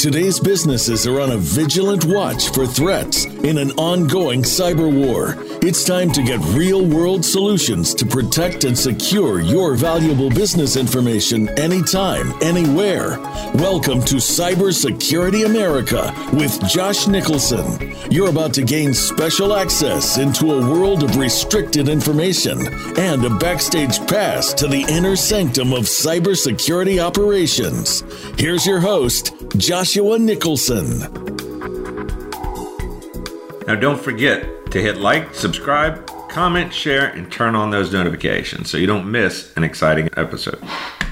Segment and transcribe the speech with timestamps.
[0.00, 5.36] Today's businesses are on a vigilant watch for threats in an ongoing cyber war.
[5.62, 11.48] It's time to get real world solutions to protect and secure your valuable business information
[11.58, 13.18] anytime, anywhere.
[13.54, 17.94] Welcome to Cybersecurity America with Josh Nicholson.
[18.10, 22.58] You're about to gain special access into a world of restricted information
[22.98, 28.02] and a backstage pass to the inner sanctum of cybersecurity operations.
[28.38, 31.29] Here's your host, Joshua Nicholson.
[33.70, 38.76] Now, don't forget to hit like, subscribe, comment, share, and turn on those notifications so
[38.76, 40.60] you don't miss an exciting episode.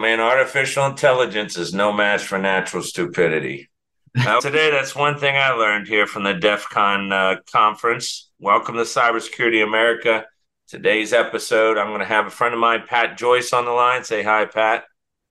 [0.00, 3.70] Man, artificial intelligence is no match for natural stupidity.
[4.16, 8.28] Now, today, that's one thing I learned here from the DEF CON uh, conference.
[8.40, 10.26] Welcome to Cybersecurity America.
[10.66, 14.02] Today's episode, I'm going to have a friend of mine, Pat Joyce, on the line.
[14.02, 14.82] Say hi, Pat.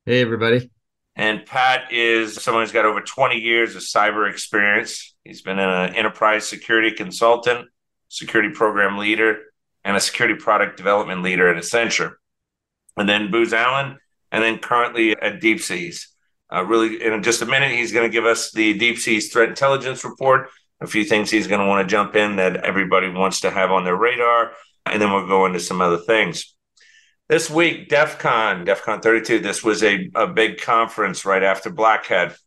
[0.05, 0.72] Hey, everybody.
[1.18, 5.16] And Pat is someone who's got over 20 years of cyber experience.
[5.24, 7.68] He's been an enterprise security consultant,
[8.08, 9.40] security program leader,
[9.84, 12.14] and a security product development leader at Accenture.
[12.98, 13.98] And then Booz Allen,
[14.32, 16.04] and then currently at DeepSeas.
[16.54, 20.04] Uh, really, in just a minute, he's going to give us the DeepSeas Threat Intelligence
[20.04, 20.50] Report,
[20.81, 23.72] a few things he's going to want to jump in that everybody wants to have
[23.72, 24.52] on their radar,
[24.86, 26.56] and then we'll go into some other things.
[27.30, 31.69] This week, DEF CON, DEF CON 32, this was a, a big conference right after
[31.69, 32.38] Black Hat.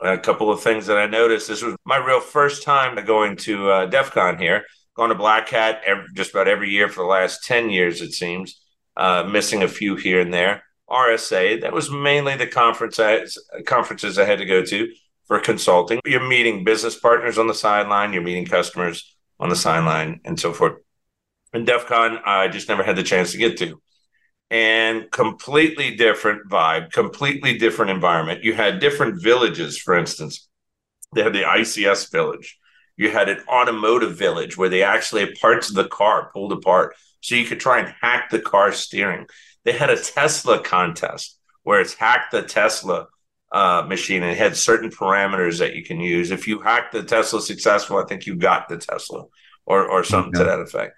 [0.00, 1.46] A couple of things that I noticed.
[1.46, 4.64] This was my real first time going to uh, DEF CON here.
[4.96, 8.12] Going to Black Hat every, just about every year for the last 10 years, it
[8.12, 8.60] seems,
[8.96, 10.64] uh, missing a few here and there.
[10.90, 13.24] RSA, that was mainly the conference I,
[13.66, 14.92] conferences I had to go to
[15.26, 16.00] for consulting.
[16.04, 20.52] You're meeting business partners on the sideline, you're meeting customers on the sideline, and so
[20.52, 20.80] forth.
[21.52, 23.80] And DEF CON, I just never had the chance to get to
[24.52, 28.44] and completely different vibe, completely different environment.
[28.44, 30.46] You had different villages, for instance.
[31.14, 32.58] They had the ICS village.
[32.98, 36.94] You had an automotive village where they actually had parts of the car pulled apart
[37.22, 39.26] so you could try and hack the car steering.
[39.64, 43.06] They had a Tesla contest where it's hack the Tesla
[43.52, 46.30] uh, machine and it had certain parameters that you can use.
[46.30, 49.24] If you hack the Tesla successful, I think you got the Tesla
[49.64, 50.44] or, or something okay.
[50.44, 50.94] to that effect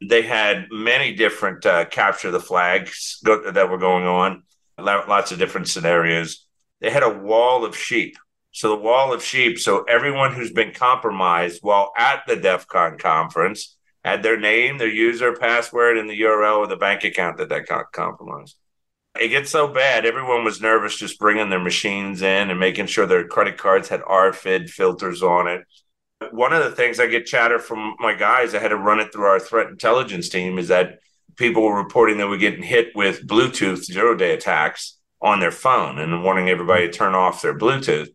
[0.00, 4.42] they had many different uh, capture the flags go- that were going on,
[4.78, 6.46] lots of different scenarios.
[6.80, 8.16] They had a wall of sheep.
[8.52, 9.58] So the wall of sheep.
[9.58, 14.88] So everyone who's been compromised while at the DEF CON conference had their name, their
[14.88, 18.56] user, password, and the URL of the bank account that they got compromised.
[19.20, 20.06] It gets so bad.
[20.06, 24.00] Everyone was nervous just bringing their machines in and making sure their credit cards had
[24.02, 25.64] RFID filters on it
[26.32, 29.12] one of the things I get chatter from my guys, I had to run it
[29.12, 30.98] through our threat intelligence team, is that
[31.36, 35.98] people were reporting that we're getting hit with Bluetooth zero day attacks on their phone
[35.98, 38.08] and wanting everybody to turn off their Bluetooth.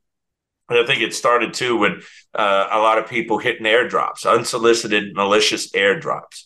[0.69, 5.13] And I think it started too with uh, a lot of people hitting airdrops, unsolicited
[5.13, 6.45] malicious airdrops.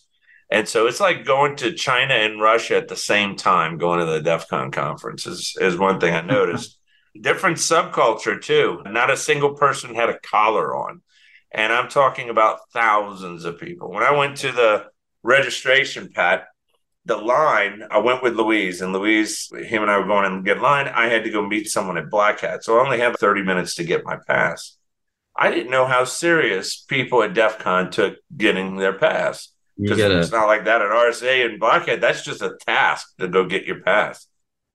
[0.50, 4.06] And so it's like going to China and Russia at the same time, going to
[4.06, 6.78] the DEF CON conference is, is one thing I noticed.
[7.20, 8.82] Different subculture too.
[8.86, 11.02] Not a single person had a collar on.
[11.50, 13.90] And I'm talking about thousands of people.
[13.90, 14.86] When I went to the
[15.22, 16.44] registration, Pat,
[17.04, 20.60] the line, I went with Louise, and Louise, him and I were going and get
[20.60, 20.88] line.
[20.88, 22.64] I had to go meet someone at Black Hat.
[22.64, 24.76] So I only have 30 minutes to get my pass.
[25.34, 29.48] I didn't know how serious people at DEF CON took getting their pass.
[29.80, 32.00] Because it's not like that at RSA and Black Hat.
[32.00, 34.26] That's just a task to go get your pass.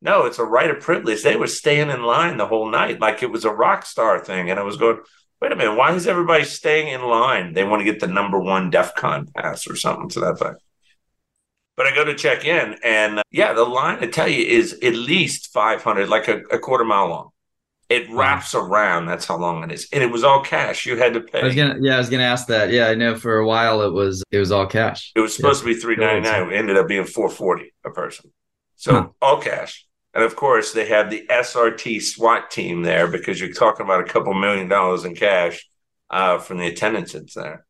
[0.02, 1.24] No, it's a right of privilege.
[1.24, 4.50] They were staying in line the whole night like it was a rock star thing.
[4.50, 5.00] And I was going,
[5.44, 7.52] wait a minute, why is everybody staying in line?
[7.52, 10.62] They want to get the number one DEF CON pass or something to that effect.
[11.76, 14.72] But I go to check in, and uh, yeah, the line I tell you is
[14.81, 17.30] at least 500, like a, a quarter mile long.
[17.90, 18.62] It wraps wow.
[18.62, 19.08] around.
[19.08, 20.86] That's how long it is, and it was all cash.
[20.86, 21.42] You had to pay.
[21.42, 22.72] I was gonna, yeah, I was gonna ask that.
[22.72, 25.12] Yeah, I know for a while it was it was all cash.
[25.14, 25.74] It was supposed yeah.
[25.74, 26.54] to be three ninety nine.
[26.54, 28.31] It ended up being four forty a person.
[28.78, 29.08] So huh.
[29.22, 29.86] all cash.
[30.13, 34.12] And of course, they have the SRT SWAT team there because you're talking about a
[34.12, 35.68] couple million dollars in cash
[36.10, 37.65] uh, from the attendance that's there.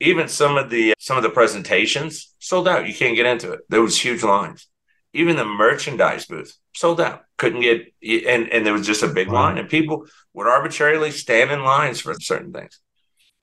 [0.00, 2.86] Even some of the some of the presentations sold out.
[2.86, 3.60] You can't get into it.
[3.68, 4.68] There was huge lines.
[5.12, 7.24] Even the merchandise booth sold out.
[7.38, 11.50] Couldn't get and and there was just a big line, and people would arbitrarily stand
[11.50, 12.80] in lines for certain things.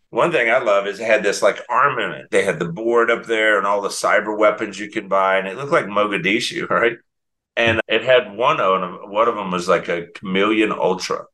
[0.09, 2.29] One thing I love is it had this like armament.
[2.29, 5.47] They had the board up there and all the cyber weapons you can buy, and
[5.47, 6.97] it looked like Mogadishu, right?
[7.55, 9.11] And it had one of them.
[9.11, 11.25] One of them was like a Chameleon Ultra,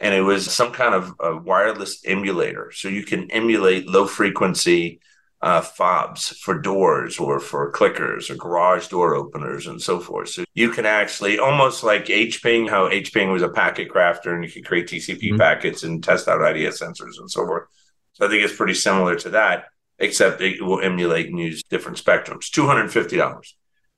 [0.00, 5.00] and it was some kind of a wireless emulator, so you can emulate low frequency
[5.42, 10.28] uh, fobs for doors or for clickers or garage door openers and so forth.
[10.28, 14.50] So you can actually almost like HPing, how HPing was a packet crafter and you
[14.50, 15.38] could create TCP mm-hmm.
[15.38, 17.68] packets and test out IDS sensors and so forth.
[18.12, 19.64] So I think it's pretty similar to that,
[19.98, 22.50] except it will emulate and use different spectrums.
[22.50, 22.90] Two hundred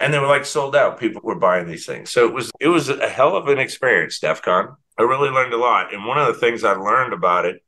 [0.01, 1.01] and fifty dollars, and they were like sold out.
[1.01, 4.19] People were buying these things, so it was it was a hell of an experience.
[4.19, 4.77] DEF CON.
[4.99, 7.63] I really learned a lot, and one of the things I learned about it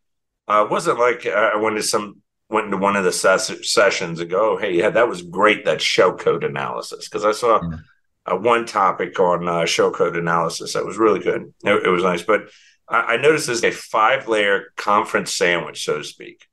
[0.48, 4.20] uh, wasn't like uh, I went to some went into one of the ses- sessions
[4.20, 7.08] and go, oh, hey, yeah, that was great, that show code analysis.
[7.08, 7.78] Because I saw yeah.
[8.26, 11.52] uh, one topic on uh, show code analysis that was really good.
[11.64, 12.22] It, it was nice.
[12.22, 12.50] But
[12.88, 16.46] I, I noticed there's a five layer conference sandwich, so to speak.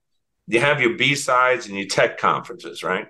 [0.48, 3.08] You have your B sides and your tech conferences, right?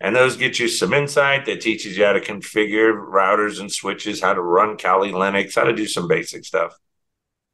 [0.00, 4.20] And those get you some insight that teaches you how to configure routers and switches,
[4.20, 6.74] how to run Kali Linux, how to do some basic stuff.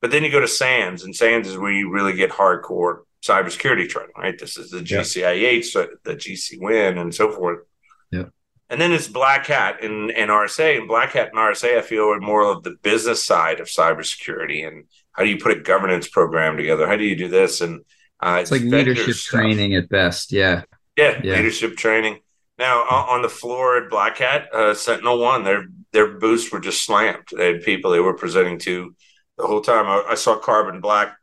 [0.00, 3.88] But then you go to SANS, and SANS is where you really get hardcore cybersecurity
[3.88, 4.38] training, right?
[4.38, 7.60] This is the GCIH, so the GC Win, and so forth.
[8.12, 8.26] Yeah.
[8.68, 10.78] And then it's Black Hat and, and RSA.
[10.78, 14.66] And Black Hat and RSA, I feel, are more of the business side of cybersecurity.
[14.66, 16.86] And how do you put a governance program together?
[16.86, 17.60] How do you do this?
[17.60, 17.80] And
[18.20, 19.40] uh, it's, it's, like leadership stuff.
[19.40, 20.32] training at best.
[20.32, 20.62] Yeah.
[20.96, 21.20] yeah.
[21.22, 21.36] yeah.
[21.36, 22.18] leadership training.
[22.58, 26.84] Now on the floor at Black Hat, uh, Sentinel One, their their booths were just
[26.84, 27.28] slammed.
[27.36, 28.94] They had people they were presenting to
[29.36, 29.86] the whole time.
[29.86, 31.16] I, I saw Carbon Black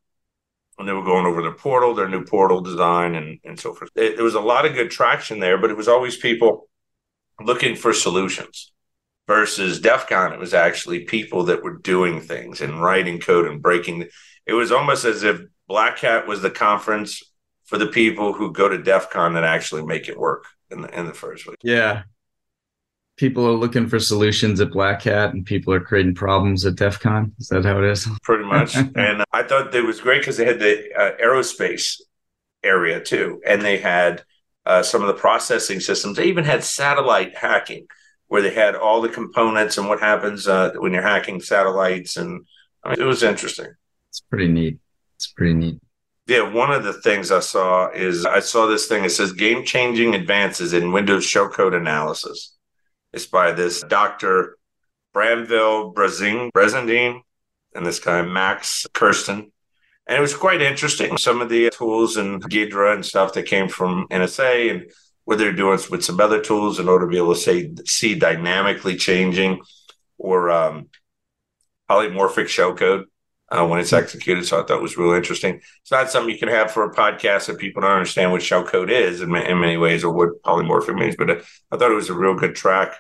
[0.78, 3.90] and they were going over their portal, their new portal design, and and so forth.
[3.96, 6.70] It, there was a lot of good traction there, but it was always people
[7.42, 8.72] looking for solutions.
[9.26, 13.62] Versus DEF CON, it was actually people that were doing things and writing code and
[13.62, 14.10] breaking.
[14.46, 17.24] It was almost as if Black Hat was the conference
[17.64, 21.00] for the people who go to DEF CON that actually make it work in the
[21.00, 21.58] in the first place.
[21.64, 22.04] Yeah,
[23.18, 27.00] people are looking for solutions at Black Hat and people are creating problems at DEF
[27.00, 27.34] CON.
[27.40, 28.08] Is that how it is?
[28.24, 28.76] Pretty much.
[28.96, 32.02] and I thought it was great because they had the uh, aerospace
[32.64, 33.42] area too.
[33.46, 34.24] And they had
[34.66, 36.18] uh, some of the processing systems.
[36.18, 37.88] They even had satellite hacking
[38.28, 42.18] where they had all the components and what happens uh, when you're hacking satellites.
[42.18, 42.46] And
[42.84, 43.68] I mean, it was interesting.
[44.10, 44.80] It's pretty neat.
[45.16, 45.80] It's pretty neat.
[46.26, 49.04] Yeah, one of the things I saw is I saw this thing.
[49.04, 52.56] It says game changing advances in Windows shellcode analysis.
[53.12, 54.58] It's by this Dr.
[55.14, 57.22] Bramwell Brazing, Brizendine
[57.76, 59.52] and this guy, Max Kersten.
[60.08, 61.18] And it was quite interesting.
[61.18, 64.92] Some of the tools and Ghidra and stuff that came from NSA and
[65.26, 68.16] what they're doing with some other tools in order to be able to say, see
[68.16, 69.62] dynamically changing
[70.18, 70.90] or um,
[71.90, 73.06] polymorphic shellcode
[73.50, 74.46] uh, when it's executed.
[74.46, 75.62] So I thought it was really interesting.
[75.82, 78.90] It's not something you can have for a podcast that people don't understand what shellcode
[78.90, 81.16] is in, in many ways or what polymorphic means.
[81.16, 81.36] But uh,
[81.72, 82.96] I thought it was a real good track.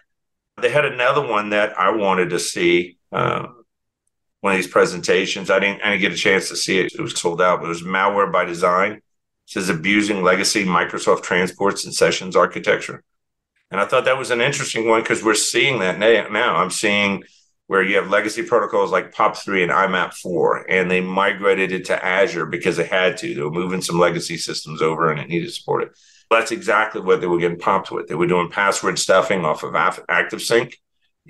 [0.61, 2.97] They had another one that I wanted to see.
[3.11, 3.47] Uh,
[4.43, 5.49] one of these presentations.
[5.49, 6.91] I didn't, I didn't get a chance to see it.
[6.93, 8.91] It was sold out, but it was malware by design.
[8.91, 9.01] It
[9.45, 13.05] says abusing legacy Microsoft transports and sessions architecture.
[13.71, 16.57] And I thought that was an interesting one because we're seeing that now.
[16.57, 17.23] I'm seeing
[17.67, 22.45] where you have legacy protocols like POP3 and IMAP4, and they migrated it to Azure
[22.45, 23.33] because they had to.
[23.33, 25.97] They were moving some legacy systems over and it needed to support it.
[26.29, 28.07] That's exactly what they were getting popped with.
[28.07, 30.73] They were doing password stuffing off of ActiveSync.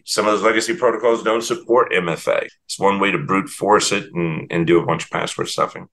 [0.06, 2.48] Some of those legacy protocols don't support MFA.
[2.66, 5.88] It's one way to brute force it and, and do a bunch of password stuffing.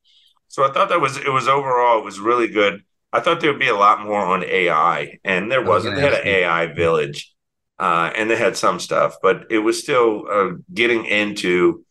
[0.48, 2.82] So I thought that was it was overall it was really good.
[3.12, 5.96] I thought there would be a lot more on AI, and there wasn't.
[5.96, 7.32] They had an AI village
[7.80, 11.84] uh, and they had some stuff, but it was still uh, getting into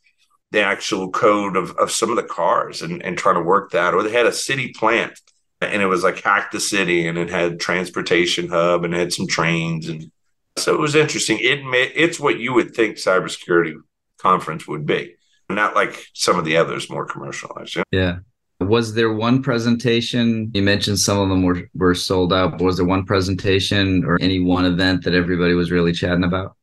[0.52, 3.94] the actual code of, of some of the cars and, and trying to work that.
[3.96, 5.20] Or they had a city plant
[5.62, 9.28] and it was like hack the city and it had transportation hub and had some
[9.28, 10.12] trains and
[10.58, 11.38] so it was interesting.
[11.40, 11.62] It
[11.96, 13.76] it's what you would think cybersecurity
[14.18, 15.16] conference would be,
[15.50, 17.78] not like some of the others more commercialized.
[17.92, 18.20] Yeah.
[18.60, 20.52] Was there one presentation?
[20.54, 24.18] You mentioned some of them were, were sold out, but was there one presentation or
[24.20, 26.58] any one event that everybody was really chatting about?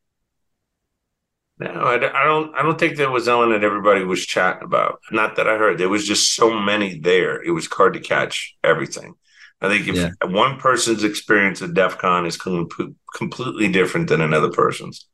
[1.59, 2.55] No, I, I don't.
[2.55, 4.99] I don't think there was one that everybody was chatting about.
[5.11, 5.79] Not that I heard.
[5.79, 7.41] There was just so many there.
[7.41, 9.15] It was hard to catch everything.
[9.59, 10.11] I think if yeah.
[10.23, 12.67] one person's experience at DEF CON is com-
[13.15, 15.07] completely different than another person's,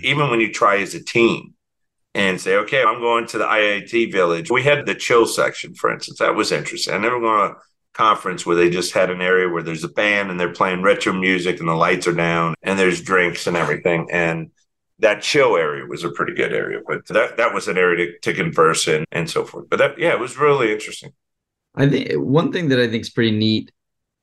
[0.00, 1.52] even when you try as a team,
[2.14, 4.50] and say, okay, I'm going to the IIT village.
[4.50, 6.18] We had the chill section, for instance.
[6.18, 6.94] That was interesting.
[6.94, 7.60] I never gone to a
[7.92, 11.12] conference where they just had an area where there's a band and they're playing retro
[11.12, 14.08] music and the lights are down and there's drinks and everything.
[14.10, 14.50] And
[14.98, 18.18] that chill area was a pretty good area, but that, that was an area to,
[18.20, 19.70] to converse in and so forth.
[19.70, 21.12] But that, yeah, it was really interesting.
[21.74, 23.70] I think one thing that I think is pretty neat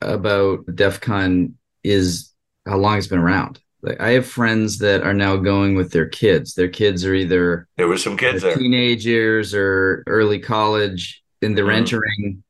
[0.01, 2.33] about DEF CON is
[2.67, 3.61] how long it's been around.
[3.81, 6.55] Like I have friends that are now going with their kids.
[6.55, 8.55] Their kids are either there were some kids there.
[8.55, 11.77] teenage years or early college, and they're mm-hmm.
[11.77, 12.43] entering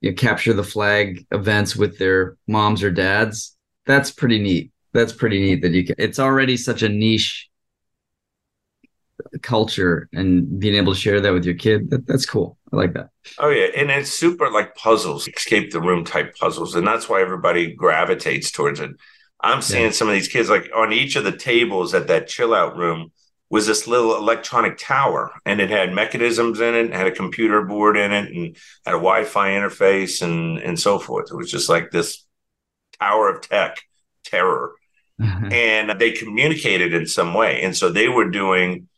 [0.00, 3.56] you know, capture the flag events with their moms or dads.
[3.86, 4.72] That's pretty neat.
[4.92, 5.96] That's pretty neat that you can.
[5.98, 7.48] It's already such a niche
[9.42, 12.56] culture, and being able to share that with your kid, that, that's cool.
[12.72, 13.10] I like that.
[13.38, 17.20] Oh yeah, and it's super like puzzles, escape the room type puzzles, and that's why
[17.20, 18.92] everybody gravitates towards it.
[19.40, 19.90] I'm seeing yeah.
[19.90, 23.12] some of these kids like on each of the tables at that chill out room
[23.50, 27.96] was this little electronic tower and it had mechanisms in it, had a computer board
[27.96, 31.30] in it, and had a Wi-Fi interface and and so forth.
[31.30, 32.26] It was just like this
[33.00, 33.78] tower of tech
[34.24, 34.74] terror.
[35.20, 35.52] Mm-hmm.
[35.52, 37.62] And they communicated in some way.
[37.62, 38.88] And so they were doing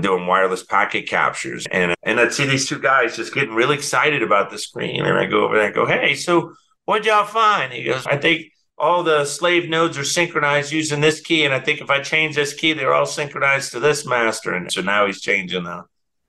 [0.00, 1.66] doing wireless packet captures.
[1.70, 5.04] And and I'd see these two guys just getting really excited about the screen.
[5.04, 6.52] And I go over there and go, Hey, so
[6.84, 7.72] what'd y'all find?
[7.72, 8.52] He goes, I think
[8.84, 11.46] all the slave nodes are synchronized using this key.
[11.46, 14.52] And I think if I change this key, they're all synchronized to this master.
[14.52, 15.84] And so now he's changing the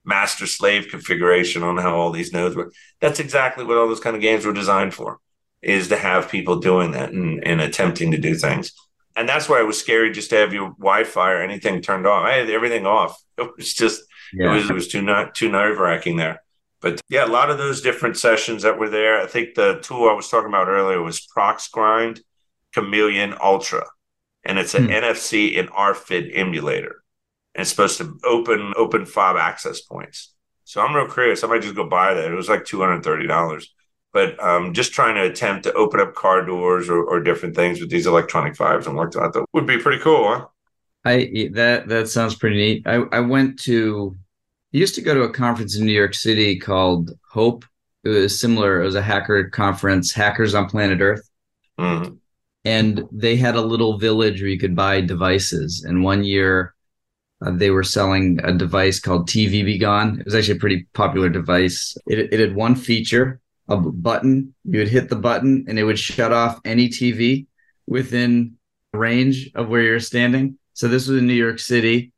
[0.06, 2.74] master slave configuration on how all these nodes work.
[3.02, 5.20] That's exactly what all those kind of games were designed for,
[5.62, 8.72] is to have people doing that and, and attempting to do things.
[9.18, 12.26] And that's why it was scary just to have your Wi-Fi or anything turned on.
[12.26, 13.22] I had everything off.
[13.38, 14.02] It was just
[14.34, 14.50] yeah.
[14.50, 16.42] it was it was too not too nerve wracking there.
[16.80, 19.20] But yeah, a lot of those different sessions that were there.
[19.20, 22.22] I think the tool I was talking about earlier was ProxGrind
[22.76, 23.86] Chameleon Ultra,
[24.44, 24.92] and it's an hmm.
[24.92, 27.04] NFC and RFID emulator.
[27.54, 30.34] And it's supposed to open open fob access points.
[30.66, 31.44] So I'm real curious.
[31.44, 32.32] I might just go buy that.
[32.32, 33.74] It was like two hundred thirty dollars.
[34.12, 37.82] But um, just trying to attempt to open up car doors or, or different things
[37.82, 40.46] with these electronic fibs and worked out that would be pretty cool, huh?
[41.06, 42.84] I that that sounds pretty neat.
[42.86, 44.18] I, I went to
[44.74, 47.64] I used to go to a conference in New York City called Hope.
[48.04, 48.82] It was similar.
[48.82, 51.30] It was a hacker conference, Hackers on Planet Earth.
[51.80, 52.16] Mm-hmm
[52.66, 55.84] and they had a little village where you could buy devices.
[55.88, 56.74] And one year,
[57.46, 60.20] uh, they were selling a device called TV Be Gone.
[60.20, 61.96] It was actually a pretty popular device.
[62.08, 64.56] It, it had one feature, a button.
[64.64, 67.46] You would hit the button, and it would shut off any TV
[67.86, 68.58] within
[68.94, 70.58] range of where you're standing.
[70.74, 72.14] So this was in New York City.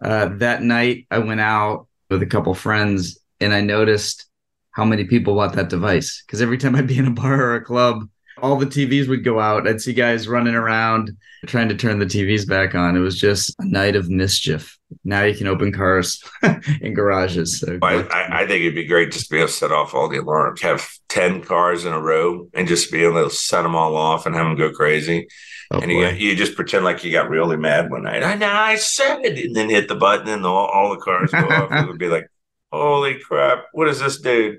[0.00, 4.26] Uh, that night, I went out with a couple friends, and I noticed
[4.70, 6.22] how many people bought that device.
[6.24, 8.08] Because every time I'd be in a bar or a club,
[8.42, 9.66] all the TVs would go out.
[9.66, 11.16] I'd see guys running around
[11.46, 12.96] trying to turn the TVs back on.
[12.96, 14.78] It was just a night of mischief.
[15.04, 16.22] Now you can open cars
[16.80, 17.60] in garages.
[17.60, 20.08] So I, I, think it'd be great just to be able to set off all
[20.08, 23.76] the alarms, have 10 cars in a row and just be able to set them
[23.76, 25.28] all off and have them go crazy.
[25.72, 28.24] Oh, and you, you, just pretend like you got really mad one night.
[28.24, 31.30] I know I said it, and then hit the button, and all, all the cars
[31.30, 31.70] go off.
[31.70, 32.26] It would be like,
[32.72, 33.66] "Holy crap!
[33.70, 34.58] What is this dude?"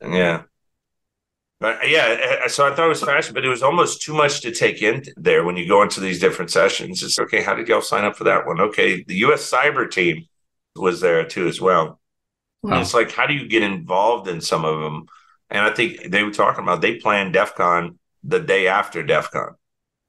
[0.00, 0.42] And yeah,
[1.60, 4.00] but uh, yeah, uh, uh, so I thought it was fascinating, but it was almost
[4.00, 7.02] too much to take in there when you go into these different sessions.
[7.02, 8.60] It's okay, how did y'all sign up for that one?
[8.60, 10.26] Okay, the US cyber team
[10.74, 12.00] was there too as well.
[12.62, 12.80] Wow.
[12.80, 15.06] It's like, how do you get involved in some of them?
[15.50, 19.30] And I think they were talking about they planned DEF CON the day after DEF
[19.30, 19.54] CON.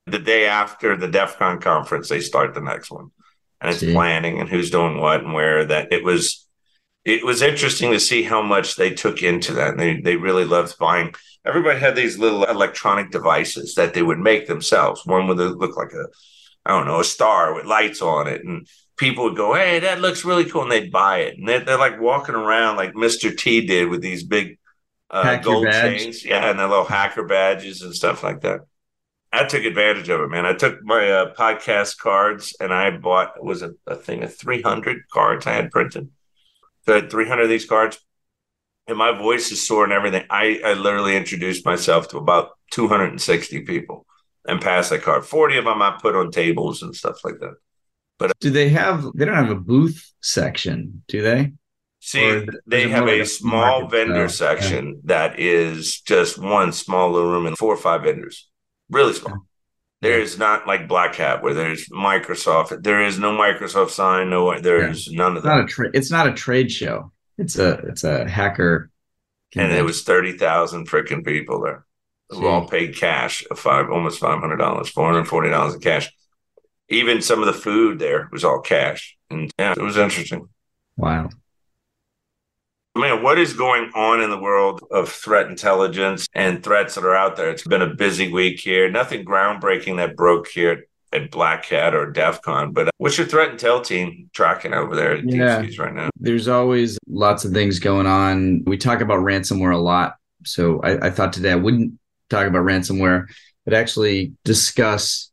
[0.08, 3.12] The day after the DEF CON conference, they start the next one.
[3.60, 3.94] And it's See.
[3.94, 6.48] planning and who's doing what and where that it was
[7.04, 9.72] it was interesting to see how much they took into that.
[9.72, 11.14] And they they really loved buying
[11.46, 15.06] everybody had these little electronic devices that they would make themselves.
[15.06, 16.08] One would look like a,
[16.66, 18.44] I don't know, a star with lights on it.
[18.44, 18.68] And
[18.98, 20.64] people would go, Hey, that looks really cool.
[20.64, 21.38] And they'd buy it.
[21.38, 23.36] And they're, they're like walking around like Mr.
[23.36, 24.60] T did with these big
[25.10, 26.24] uh, gold chains.
[26.24, 26.50] Yeah.
[26.50, 28.62] And their little hacker badges and stuff like that.
[29.34, 30.46] I took advantage of it, man.
[30.46, 35.04] I took my uh, podcast cards and I bought, was it a thing of 300
[35.10, 36.10] cards I had printed?
[36.86, 38.00] So I had 300 of these cards
[38.88, 40.26] and my voice is sore and everything.
[40.30, 44.06] I, I literally introduced myself to about 260 people
[44.46, 45.26] and passed that card.
[45.26, 47.56] 40 of them I put on tables and stuff like that.
[48.18, 51.54] But uh, do they have, they don't have a booth section, do they?
[52.04, 55.00] See, they have a small vendor section yeah.
[55.04, 58.50] that is just one small little room and four or five vendors,
[58.90, 59.46] really small.
[60.02, 62.82] There is not like Black Hat where there's Microsoft.
[62.82, 64.32] There is no Microsoft sign.
[64.32, 65.18] No, there's yeah.
[65.18, 65.50] none of that.
[65.50, 67.12] Not a tra- it's not a trade show.
[67.38, 68.90] It's a it's a hacker.
[69.52, 69.78] Convention.
[69.78, 71.86] And it was thirty thousand freaking people there
[72.30, 75.82] who all paid cash of five almost five hundred dollars, four hundred forty dollars in
[75.82, 76.12] cash.
[76.90, 80.48] Even some of the food there was all cash, and yeah, it was interesting.
[80.98, 81.30] Wow.
[82.94, 87.16] Man, what is going on in the world of threat intelligence and threats that are
[87.16, 87.50] out there?
[87.50, 88.92] It's been a busy week here.
[88.92, 92.74] Nothing groundbreaking that broke here at Black Hat or DEF CON.
[92.74, 95.64] But uh, what's your threat intel team tracking over there at yeah.
[95.80, 96.10] right now?
[96.18, 98.64] There's always lots of things going on.
[98.66, 100.16] We talk about ransomware a lot.
[100.44, 101.94] So I, I thought today I wouldn't
[102.30, 103.28] talk about ransomware,
[103.64, 105.32] but actually discuss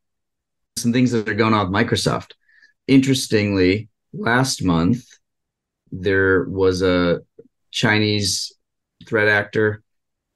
[0.77, 2.33] some things that are going on with Microsoft.
[2.87, 5.05] Interestingly, last month,
[5.91, 7.23] there was a
[7.71, 8.53] Chinese
[9.07, 9.83] threat actor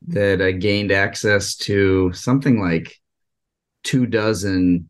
[0.08, 3.00] that uh, gained access to something like
[3.84, 4.88] two dozen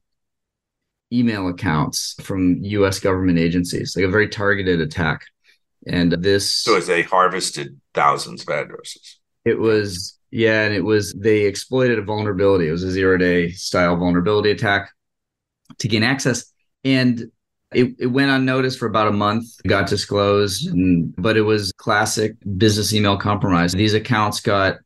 [1.12, 5.24] email accounts from US government agencies, like a very targeted attack.
[5.86, 6.52] And this.
[6.52, 9.18] So as they harvested thousands of addresses.
[9.44, 12.68] It was, yeah, and it was, they exploited a vulnerability.
[12.68, 14.92] It was a zero day style vulnerability attack
[15.78, 16.52] to gain access.
[16.84, 17.30] And
[17.74, 22.34] it, it went unnoticed for about a month, got disclosed, and, but it was classic
[22.56, 23.72] business email compromise.
[23.72, 24.78] These accounts got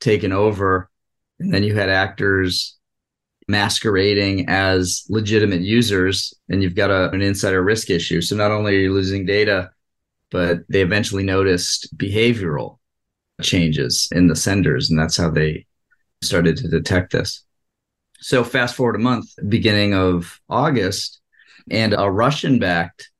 [0.00, 0.90] taken over,
[1.38, 2.76] and then you had actors
[3.48, 8.20] masquerading as legitimate users, and you've got a, an insider risk issue.
[8.20, 9.70] So not only are you losing data,
[10.30, 12.78] but they eventually noticed behavioral
[13.42, 15.66] changes in the senders, and that's how they
[16.22, 17.44] started to detect this.
[18.20, 21.20] So fast forward a month, beginning of August,
[21.70, 23.10] and a Russian backed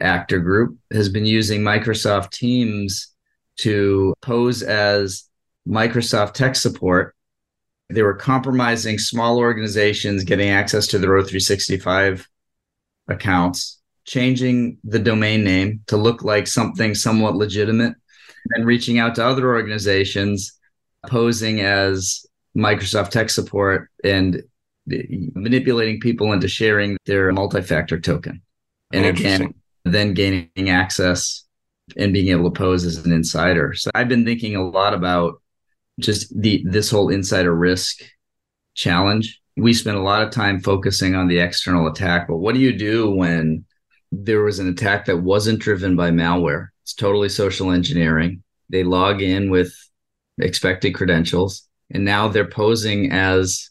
[0.00, 3.08] actor group has been using Microsoft Teams
[3.58, 5.24] to pose as
[5.66, 7.14] Microsoft tech support.
[7.88, 12.24] They were compromising small organizations getting access to their O365
[13.08, 17.94] accounts, changing the domain name to look like something somewhat legitimate,
[18.50, 20.58] and reaching out to other organizations
[21.06, 22.24] posing as
[22.56, 24.42] Microsoft tech support and
[24.86, 28.42] manipulating people into sharing their multi-factor token.
[28.92, 31.44] And again then gaining access
[31.96, 33.74] and being able to pose as an insider.
[33.74, 35.42] So i've been thinking a lot about
[36.00, 38.02] just the this whole insider risk
[38.74, 39.40] challenge.
[39.56, 42.76] We spent a lot of time focusing on the external attack but what do you
[42.76, 43.64] do when
[44.10, 46.68] there was an attack that wasn't driven by malware?
[46.82, 48.42] It's totally social engineering.
[48.68, 49.72] They log in with
[50.38, 53.70] expected credentials and now they're posing as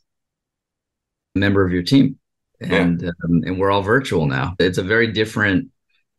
[1.35, 2.17] member of your team.
[2.59, 3.09] And yeah.
[3.25, 4.55] um, and we're all virtual now.
[4.59, 5.69] It's a very different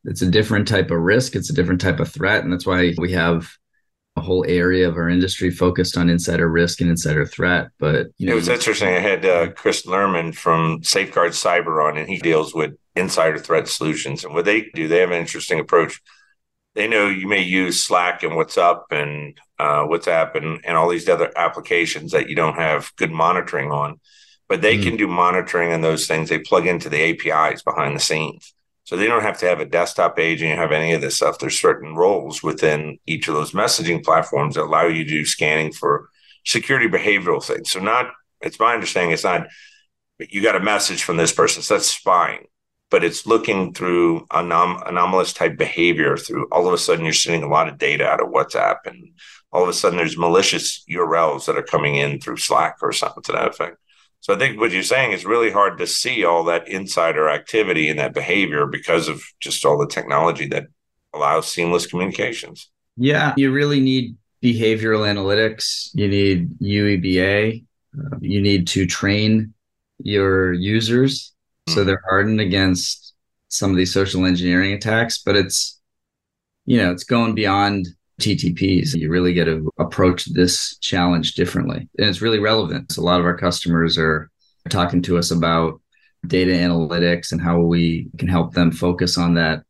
[0.04, 1.36] it's a different type of risk.
[1.36, 2.42] It's a different type of threat.
[2.42, 3.48] And that's why we have
[4.16, 7.68] a whole area of our industry focused on insider risk and insider threat.
[7.78, 8.88] But you know it was interesting.
[8.88, 13.68] I had uh, chris Lehman from safeguard cyber on and he deals with insider threat
[13.68, 14.24] solutions.
[14.24, 16.00] And what they do they have an interesting approach.
[16.74, 21.06] They know you may use slack and whatsapp and uh, whatsapp and, and all these
[21.06, 24.00] other applications that you don't have good monitoring on
[24.48, 24.90] but they mm-hmm.
[24.90, 26.28] can do monitoring and those things.
[26.28, 28.54] They plug into the APIs behind the scenes.
[28.84, 31.38] So they don't have to have a desktop agent, have any of this stuff.
[31.38, 35.72] There's certain roles within each of those messaging platforms that allow you to do scanning
[35.72, 36.08] for
[36.44, 37.70] security behavioral things.
[37.70, 39.46] So not, it's my understanding, it's not,
[40.18, 41.62] you got a message from this person.
[41.62, 42.46] So that's spying,
[42.90, 47.44] but it's looking through anom- anomalous type behavior through all of a sudden you're sending
[47.44, 49.12] a lot of data out of WhatsApp and
[49.52, 53.22] all of a sudden there's malicious URLs that are coming in through Slack or something
[53.24, 53.76] to that effect.
[54.22, 57.88] So I think what you're saying is really hard to see all that insider activity
[57.88, 60.68] and that behavior because of just all the technology that
[61.12, 62.70] allows seamless communications.
[62.96, 65.90] Yeah, you really need behavioral analytics.
[65.94, 67.64] You need UEBA.
[67.98, 69.54] Uh, you need to train
[69.98, 71.32] your users
[71.68, 71.86] so mm-hmm.
[71.86, 73.14] they're hardened against
[73.48, 75.18] some of these social engineering attacks.
[75.18, 75.80] But it's,
[76.64, 77.88] you know, it's going beyond
[78.20, 78.94] TTPs.
[78.94, 81.88] You really get to approach this challenge differently.
[81.98, 82.92] And it's really relevant.
[82.92, 84.30] So a lot of our customers are
[84.68, 85.80] talking to us about
[86.26, 89.62] data analytics and how we can help them focus on that.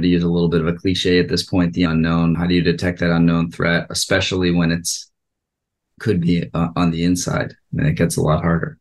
[0.00, 2.34] To use a little bit of a cliche at this point, the unknown.
[2.34, 5.10] How do you detect that unknown threat, especially when it's
[6.00, 7.52] could be uh, on the inside?
[7.52, 8.78] I mean, it gets a lot harder.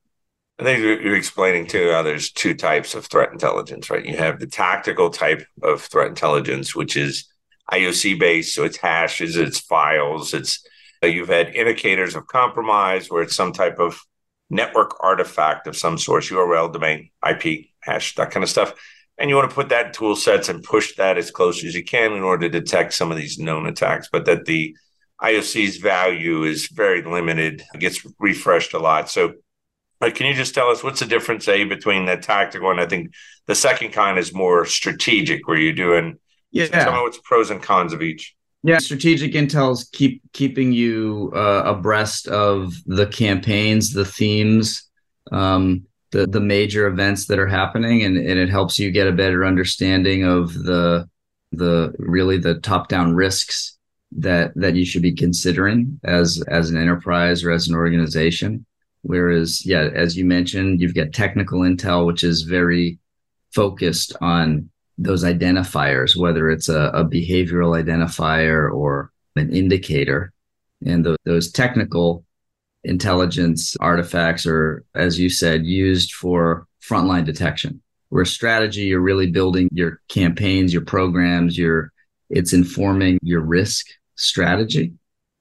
[0.58, 4.06] I think you're explaining too how there's two types of threat intelligence, right?
[4.06, 7.31] You have the tactical type of threat intelligence, which is
[7.72, 10.66] IOC based, so it's hashes, it's files, it's
[11.04, 14.00] uh, you've had indicators of compromise where it's some type of
[14.50, 18.74] network artifact of some source, URL, domain, IP, hash, that kind of stuff.
[19.18, 21.76] And you want to put that in tool sets and push that as close as
[21.76, 24.76] you can in order to detect some of these known attacks, but that the
[25.22, 29.10] IOC's value is very limited, it gets refreshed a lot.
[29.10, 29.36] So
[30.02, 32.88] but can you just tell us what's the difference, A, between the tactical and I
[32.88, 33.14] think
[33.46, 36.18] the second kind is more strategic, where you're doing
[36.52, 36.66] yeah.
[36.66, 38.36] So tell me what's pros and cons of each.
[38.64, 44.88] Yeah, strategic intel's keep keeping you uh, abreast of the campaigns, the themes,
[45.32, 49.12] um, the the major events that are happening, and, and it helps you get a
[49.12, 51.10] better understanding of the
[51.52, 53.78] the really the top down risks
[54.12, 58.66] that that you should be considering as as an enterprise or as an organization.
[59.04, 63.00] Whereas, yeah, as you mentioned, you've got technical intel, which is very
[63.52, 64.70] focused on
[65.04, 70.32] those identifiers, whether it's a, a behavioral identifier or an indicator.
[70.86, 72.26] And the, those technical
[72.84, 77.82] intelligence artifacts are, as you said, used for frontline detection.
[78.10, 81.92] Where strategy, you're really building your campaigns, your programs, your
[82.30, 84.94] it's informing your risk strategy.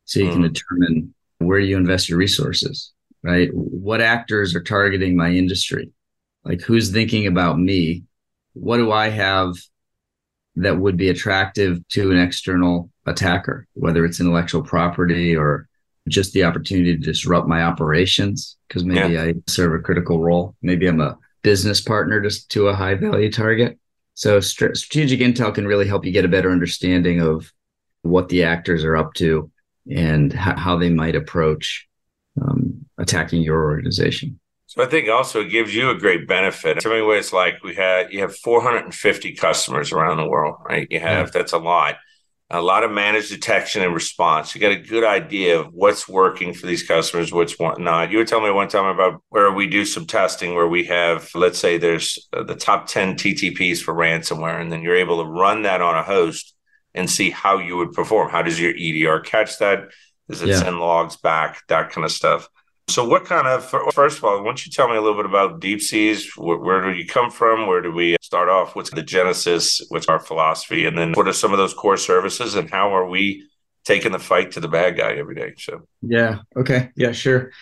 [0.05, 0.33] So you mm.
[0.33, 0.53] can mm-hmm.
[0.53, 2.92] determine where you invest your resources?
[3.23, 3.51] Right?
[3.53, 5.90] What actors are targeting my industry?
[6.44, 8.05] Like who's thinking about me?
[8.61, 9.55] What do I have
[10.57, 15.66] that would be attractive to an external attacker, whether it's intellectual property or
[16.09, 19.23] just the opportunity to disrupt my operations because maybe yeah.
[19.23, 20.57] I serve a critical role.
[20.61, 23.79] Maybe I'm a business partner to, to a high value target.
[24.14, 27.53] So st- strategic intel can really help you get a better understanding of
[28.03, 29.51] what the actors are up to
[29.90, 31.87] and h- how they might approach
[32.40, 34.39] um, attacking your organization.
[34.71, 36.81] So I think also it gives you a great benefit.
[36.81, 40.87] So many ways, like we had, you have 450 customers around the world, right?
[40.89, 41.31] You have yeah.
[41.33, 41.97] that's a lot
[42.51, 44.55] a lot of managed detection and response.
[44.55, 48.11] You got a good idea of what's working for these customers, what's not.
[48.11, 51.31] You were telling me one time about where we do some testing where we have,
[51.37, 55.31] let's say, there's uh, the top 10 TTPs for ransomware, and then you're able to
[55.31, 56.57] run that on a host
[56.93, 58.31] and see how you would perform.
[58.31, 59.89] How does your EDR catch that?
[60.29, 60.59] Does it yeah.
[60.59, 61.63] send logs back?
[61.69, 62.49] That kind of stuff.
[62.90, 65.26] So, what kind of, first of all, why don't you tell me a little bit
[65.26, 66.37] about DeepSeas?
[66.37, 67.66] Where, where, do you come from?
[67.66, 68.74] Where do we start off?
[68.74, 69.81] What's the genesis?
[69.88, 70.87] What's our philosophy?
[70.87, 73.46] And then what are some of those core services and how are we
[73.85, 75.55] taking the fight to the bad guy every day?
[75.57, 76.38] So, yeah.
[76.57, 76.90] Okay.
[76.96, 77.53] Yeah, sure.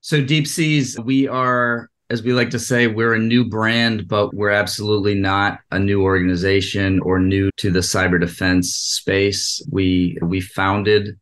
[0.00, 4.50] So, DeepSeas, we are, as we like to say, we're a new brand, but we're
[4.50, 9.64] absolutely not a new organization or new to the cyber defense space.
[9.70, 11.20] We, we founded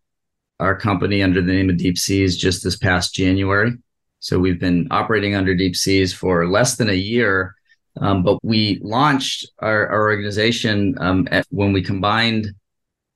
[0.60, 3.72] our company under the name of DeepSeas just this past January.
[4.20, 7.54] So we've been operating under DeepSeas for less than a year,
[8.00, 12.48] um, but we launched our, our organization um, at, when we combined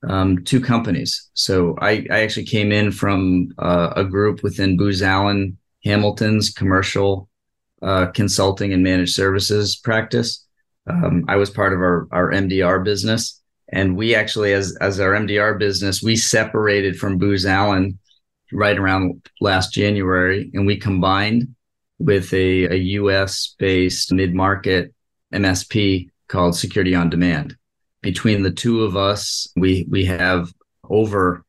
[0.08, 1.30] um, two companies.
[1.34, 7.28] So I, I, actually came in from uh, a group within Booz Allen Hamilton's commercial
[7.80, 10.46] uh, consulting and managed services practice.
[10.86, 13.40] Um, I was part of our, our MDR business.
[13.74, 17.98] And we actually, as as our MDR business, we separated from Booz Allen
[18.52, 21.56] right around last January, and we combined
[21.98, 24.94] with a, a US based mid market
[25.32, 27.56] MSP called Security on Demand.
[28.00, 30.52] Between the two of us, we we have
[30.88, 31.44] over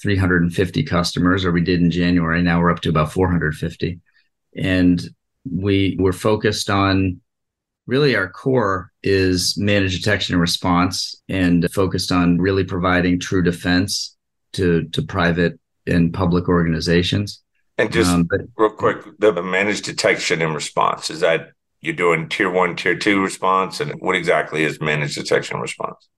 [0.00, 2.40] 350 customers, or we did in January.
[2.40, 3.98] Now we're up to about 450,
[4.56, 5.02] and
[5.44, 7.20] we were focused on
[7.86, 14.16] really our core is managed detection and response and focused on really providing true defense
[14.52, 17.42] to to private and public organizations.
[17.76, 21.48] And just um, but, real quick, the managed detection and response is that
[21.80, 26.08] you're doing tier one, tier two response, and what exactly is managed detection and response?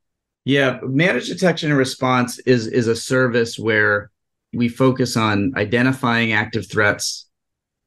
[0.45, 4.11] Yeah, managed detection and response is is a service where
[4.53, 7.26] we focus on identifying active threats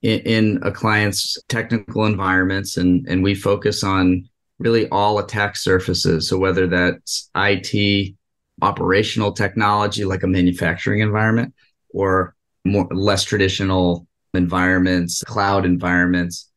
[0.02, 4.28] in, in a client's technical environments and and we focus on
[4.60, 6.28] really all attack surfaces.
[6.28, 8.16] So whether that's IT
[8.62, 11.54] operational technology like a manufacturing environment
[11.94, 12.36] or
[12.66, 16.50] more less traditional environments cloud environments.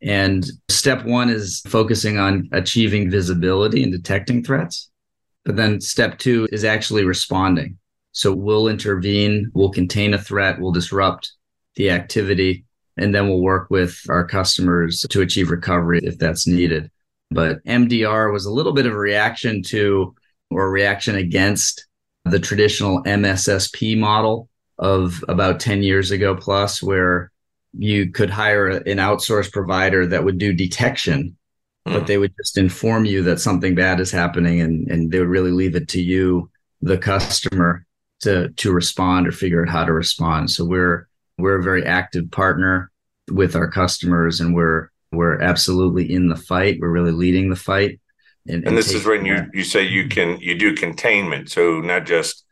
[0.00, 4.90] And step 1 is focusing on achieving visibility and detecting threats.
[5.44, 7.78] But then step 2 is actually responding.
[8.12, 11.32] So we'll intervene we'll contain a threat we'll disrupt
[11.76, 12.64] the activity
[12.98, 16.90] and then we'll work with our customers to achieve recovery if that's needed.
[17.30, 20.14] But MDR was a little bit of a reaction to
[20.50, 21.86] or reaction against
[22.24, 27.30] the traditional MSSP model of about 10 years ago plus, where
[27.76, 31.36] you could hire an outsourced provider that would do detection,
[31.84, 32.06] but hmm.
[32.06, 35.50] they would just inform you that something bad is happening and, and they would really
[35.50, 37.84] leave it to you, the customer,
[38.20, 40.50] to to respond or figure out how to respond.
[40.50, 41.07] So we're
[41.38, 42.90] we're a very active partner
[43.30, 46.78] with our customers and we're we're absolutely in the fight.
[46.80, 48.00] We're really leading the fight.
[48.46, 51.50] And, and, and this is when you you say you can you do containment.
[51.50, 52.44] So not just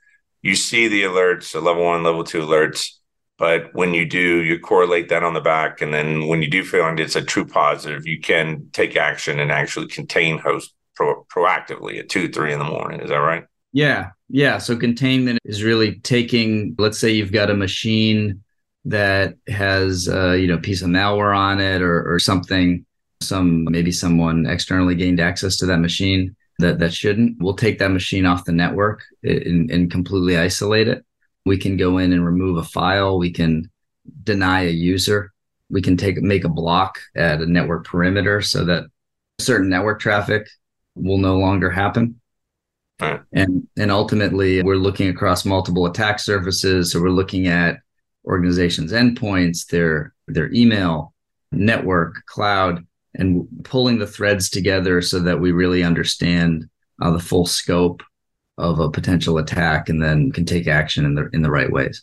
[0.42, 2.90] you see the alerts, the level one, level two alerts,
[3.38, 6.64] but when you do, you correlate that on the back, and then when you do
[6.64, 11.99] find it's a true positive, you can take action and actually contain host pro- proactively
[11.99, 13.01] at two, three in the morning.
[13.01, 13.44] Is that right?
[13.72, 14.57] Yeah, yeah.
[14.59, 16.75] So containment is really taking.
[16.79, 18.42] Let's say you've got a machine
[18.87, 22.87] that has uh, you know piece of malware on it or, or something
[23.20, 27.90] some maybe someone externally gained access to that machine that that shouldn't we'll take that
[27.90, 31.05] machine off the network and, and completely isolate it.
[31.44, 33.18] We can go in and remove a file.
[33.18, 33.70] We can
[34.22, 35.33] deny a user.
[35.68, 38.85] We can take make a block at a network perimeter so that
[39.38, 40.49] certain network traffic
[40.94, 42.20] will no longer happen.
[42.99, 43.20] Right.
[43.31, 46.92] and and ultimately we're looking across multiple attack surfaces.
[46.92, 47.81] So we're looking at
[48.27, 51.15] organizations' endpoints, their their email,
[51.53, 56.69] network, cloud, and pulling the threads together so that we really understand
[57.01, 58.03] uh, the full scope
[58.59, 62.03] of a potential attack and then can take action in the in the right ways.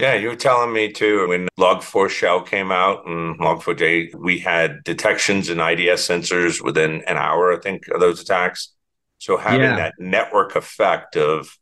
[0.00, 5.50] Yeah, you were telling me too when Log4Shell came out and Log4j, we had detections
[5.50, 8.72] and IDS sensors within an hour, I think, of those attacks.
[9.18, 9.76] So having yeah.
[9.76, 11.54] that network effect of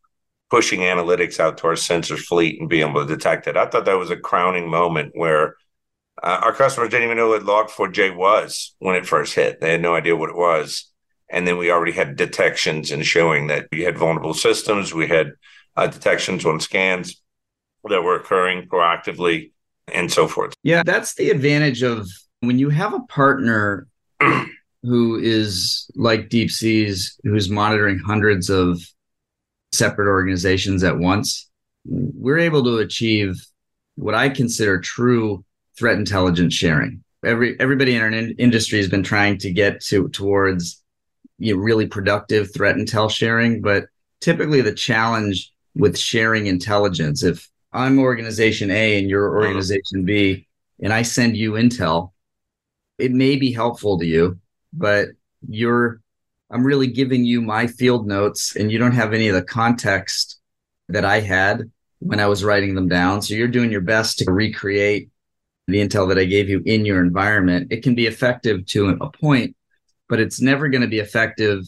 [0.50, 3.84] pushing analytics out to our sensor fleet and being able to detect it, I thought
[3.84, 5.56] that was a crowning moment where
[6.22, 9.60] uh, our customers didn't even know what Log4j was when it first hit.
[9.60, 10.90] They had no idea what it was.
[11.30, 14.94] And then we already had detections and showing that we had vulnerable systems.
[14.94, 15.32] We had
[15.76, 17.20] uh, detections on scans
[17.84, 19.52] that were occurring proactively
[19.92, 20.54] and so forth.
[20.62, 22.08] Yeah, that's the advantage of
[22.40, 23.86] when you have a partner
[24.82, 28.80] who is like DeepSeas, who's monitoring hundreds of
[29.72, 31.48] separate organizations at once,
[31.84, 33.34] we're able to achieve
[33.96, 35.44] what I consider true
[35.76, 37.02] threat intelligence sharing.
[37.24, 40.82] Every everybody in our in- industry has been trying to get to towards
[41.38, 43.86] you know, really productive threat intel sharing, but
[44.20, 49.46] typically the challenge with sharing intelligence, if I'm organization A and you're uh-huh.
[49.46, 50.46] organization B,
[50.80, 52.12] and I send you intel,
[52.98, 54.38] it may be helpful to you,
[54.72, 55.08] but
[55.48, 56.00] you're
[56.50, 60.40] I'm really giving you my field notes and you don't have any of the context
[60.88, 63.22] that I had when I was writing them down.
[63.22, 65.10] So you're doing your best to recreate
[65.66, 67.70] the intel that I gave you in your environment.
[67.70, 69.54] It can be effective to a point,
[70.08, 71.64] but it's never going to be effective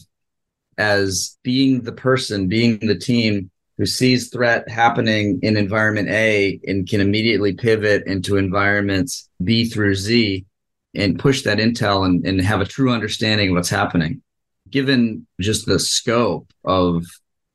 [0.77, 6.87] as being the person, being the team who sees threat happening in environment A and
[6.89, 10.45] can immediately pivot into environments B through Z
[10.95, 14.21] and push that intel and, and have a true understanding of what's happening.
[14.71, 17.05] Given just the scope of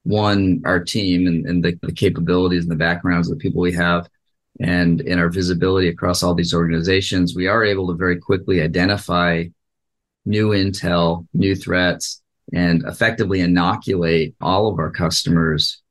[0.05, 3.73] one, our team and, and the, the capabilities and the backgrounds of the people we
[3.73, 4.09] have
[4.61, 9.45] and in our visibility across all these organizations, we are able to very quickly identify
[10.25, 15.83] new intel, new threats, and effectively inoculate all of our customers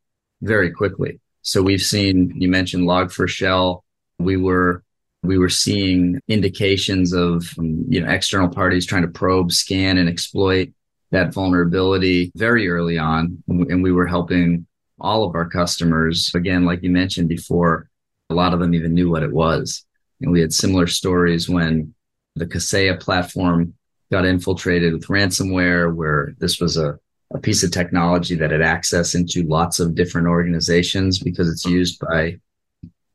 [0.41, 1.19] very quickly.
[1.41, 3.83] So we've seen you mentioned Log4Shell.
[4.19, 4.83] We were
[5.21, 10.69] we were seeing indications of you know external parties trying to probe, scan, and exploit
[11.11, 14.65] that vulnerability very early on, and we were helping
[14.99, 16.31] all of our customers.
[16.35, 17.89] Again, like you mentioned before,
[18.29, 19.85] a lot of them even knew what it was,
[20.21, 21.93] and we had similar stories when
[22.35, 23.73] the Kaseya platform
[24.11, 26.99] got infiltrated with ransomware, where this was a
[27.33, 31.99] a piece of technology that had access into lots of different organizations because it's used
[31.99, 32.37] by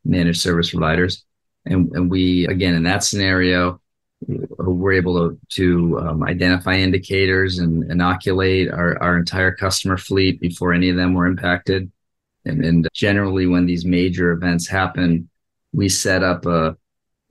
[0.05, 1.25] managed service providers.
[1.67, 3.81] And, and we, again, in that scenario,
[4.27, 10.73] we're able to, to um, identify indicators and inoculate our, our entire customer fleet before
[10.73, 11.91] any of them were impacted.
[12.45, 15.29] And, and generally, when these major events happen,
[15.73, 16.77] we set up a,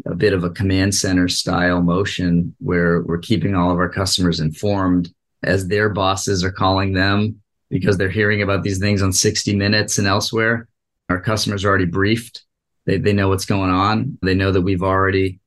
[0.06, 4.40] a bit of a command center style motion where we're keeping all of our customers
[4.40, 9.56] informed as their bosses are calling them because they're hearing about these things on 60
[9.56, 10.68] Minutes and elsewhere.
[11.10, 12.44] Our customers are already briefed.
[12.86, 14.18] They, they know what's going on.
[14.22, 15.40] They know that we've already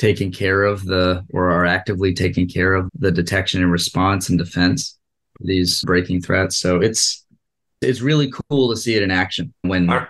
[0.00, 4.38] taken care of the or are actively taking care of the detection and response and
[4.38, 4.98] defense
[5.40, 6.56] these breaking threats.
[6.56, 7.26] So it's
[7.82, 10.06] it's really cool to see it in action when yeah.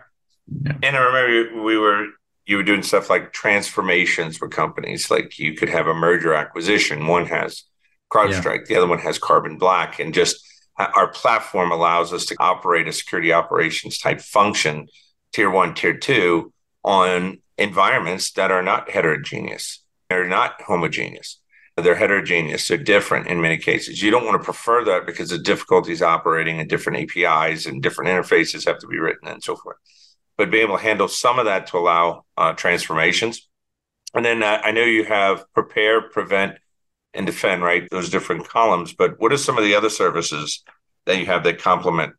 [0.83, 2.07] and I remember we were
[2.47, 5.11] you were doing stuff like transformations for companies.
[5.11, 7.09] Like you could have a merger acquisition.
[7.09, 7.65] One has
[8.13, 8.61] CrowdStrike.
[8.61, 8.65] Yeah.
[8.69, 10.41] The other one has Carbon Black, and just
[10.79, 14.87] uh, our platform allows us to operate a security operations type function,
[15.33, 16.53] tier one, tier two,
[16.85, 19.80] on environments that are not heterogeneous.
[20.11, 21.41] They're not homogeneous.
[21.77, 22.67] They're heterogeneous.
[22.67, 24.03] They're different in many cases.
[24.03, 28.11] You don't want to prefer that because the difficulties operating in different APIs and different
[28.11, 29.77] interfaces have to be written and so forth.
[30.37, 33.49] But being able to handle some of that to allow uh, transformations.
[34.13, 36.59] And then uh, I know you have prepare, prevent,
[37.15, 37.89] and defend, right?
[37.91, 38.93] Those different columns.
[38.93, 40.65] But what are some of the other services
[41.07, 42.15] that you have that complement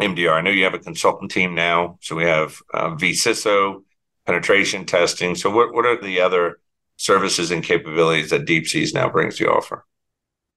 [0.00, 0.34] MDR?
[0.34, 1.98] I know you have a consultant team now.
[2.02, 3.82] So we have uh, vCISO,
[4.26, 5.34] penetration testing.
[5.34, 6.58] So what, what are the other
[6.96, 9.84] services and capabilities that DeepSeas now brings to offer?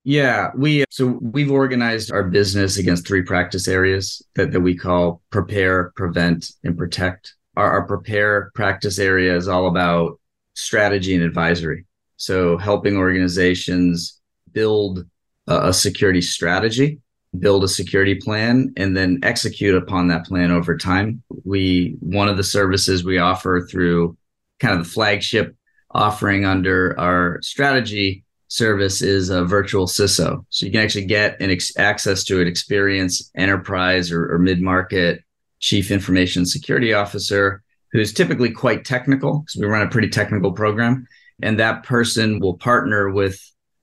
[0.04, 5.21] Yeah, we so we've organized our business against three practice areas that, that we call
[5.30, 7.36] prepare, prevent, and protect.
[7.58, 10.19] Our, our prepare practice area is all about
[10.56, 11.86] strategy and advisory.
[12.15, 14.19] So helping organizations
[14.52, 15.06] build
[15.47, 16.99] a, a security strategy,
[17.38, 21.21] build a security plan, and then execute upon that plan over time.
[21.43, 24.17] We one of the services we offer through
[24.60, 25.56] kind of the flagship
[25.91, 30.45] offering under our strategy service is a virtual CISO.
[30.49, 35.23] So you can actually get an ex- access to an experienced enterprise or, or mid-market
[35.60, 41.06] chief information security officer who's typically quite technical because we run a pretty technical program
[41.41, 43.39] and that person will partner with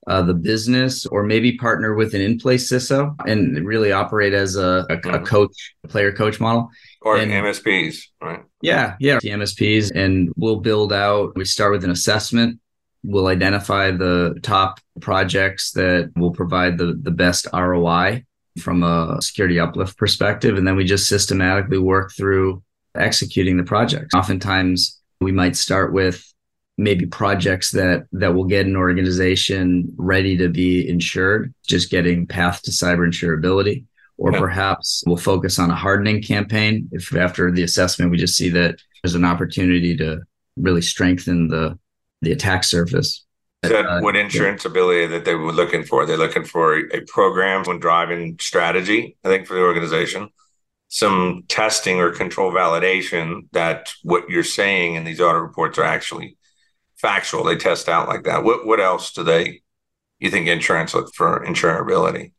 [0.07, 4.61] uh, the business or maybe partner with an in-place CISO and really operate as a,
[4.61, 5.23] a, a mm-hmm.
[5.25, 6.69] coach, a player coach model.
[7.01, 8.43] Or and, MSPs, right?
[8.61, 9.91] Yeah, yeah, the MSPs.
[9.93, 12.59] And we'll build out, we start with an assessment.
[13.03, 18.25] We'll identify the top projects that will provide the, the best ROI
[18.59, 20.57] from a security uplift perspective.
[20.57, 22.63] And then we just systematically work through
[22.95, 24.13] executing the projects.
[24.15, 26.23] Oftentimes we might start with
[26.77, 32.61] maybe projects that that will get an organization ready to be insured, just getting path
[32.63, 33.85] to cyber insurability.
[34.19, 36.89] Or perhaps we'll focus on a hardening campaign.
[36.91, 40.21] If after the assessment we just see that there's an opportunity to
[40.55, 41.77] really strengthen the
[42.21, 43.23] the attack surface.
[43.61, 44.71] Is that uh, what insurance yeah.
[44.71, 46.05] ability that they were looking for?
[46.05, 50.29] They're looking for a, a program when driving strategy, I think, for the organization
[50.89, 56.36] some testing or control validation that what you're saying in these audit reports are actually
[56.97, 57.43] factual.
[57.43, 58.43] They test out like that.
[58.43, 59.61] What what else do they
[60.19, 62.33] you think insurance look for insurability?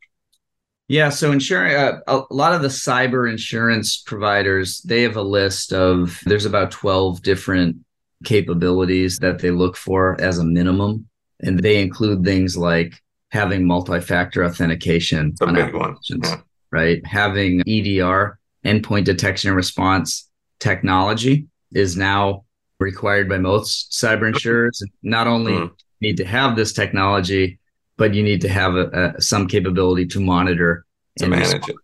[0.87, 5.71] Yeah, so insurance uh, a lot of the cyber insurance providers, they have a list
[5.71, 7.77] of there's about 12 different
[8.23, 11.07] capabilities that they look for as a minimum
[11.41, 15.95] and they include things like having multi-factor authentication a big one.
[16.03, 16.41] Yeah.
[16.71, 17.05] Right?
[17.05, 20.27] Having EDR endpoint detection and response
[20.59, 22.43] technology is now
[22.79, 24.81] required by most cyber insurers.
[25.03, 25.71] Not only mm.
[26.01, 27.59] need to have this technology,
[27.97, 30.85] but you need to have a, a, some capability to monitor
[31.17, 31.75] to and manage it.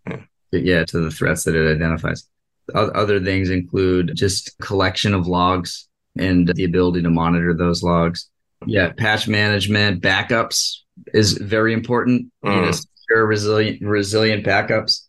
[0.51, 0.59] Yeah.
[0.59, 2.27] yeah, to the threats that it identifies.
[2.73, 8.29] Other things include just collection of logs and the ability to monitor those logs.
[8.65, 10.77] Yeah, patch management, backups
[11.13, 12.31] is very important.
[12.43, 12.55] Mm.
[12.55, 15.01] You know, secure, resilient, resilient backups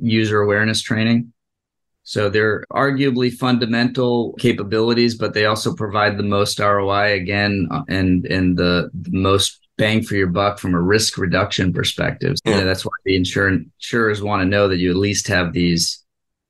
[0.00, 1.32] user awareness training.
[2.08, 8.24] So they're arguably fundamental capabilities, but they also provide the most ROI again uh, and
[8.24, 12.36] and the, the most bang for your buck from a risk reduction perspective.
[12.46, 12.64] Yeah.
[12.64, 16.02] That's why the insurance insurers want to know that you at least have these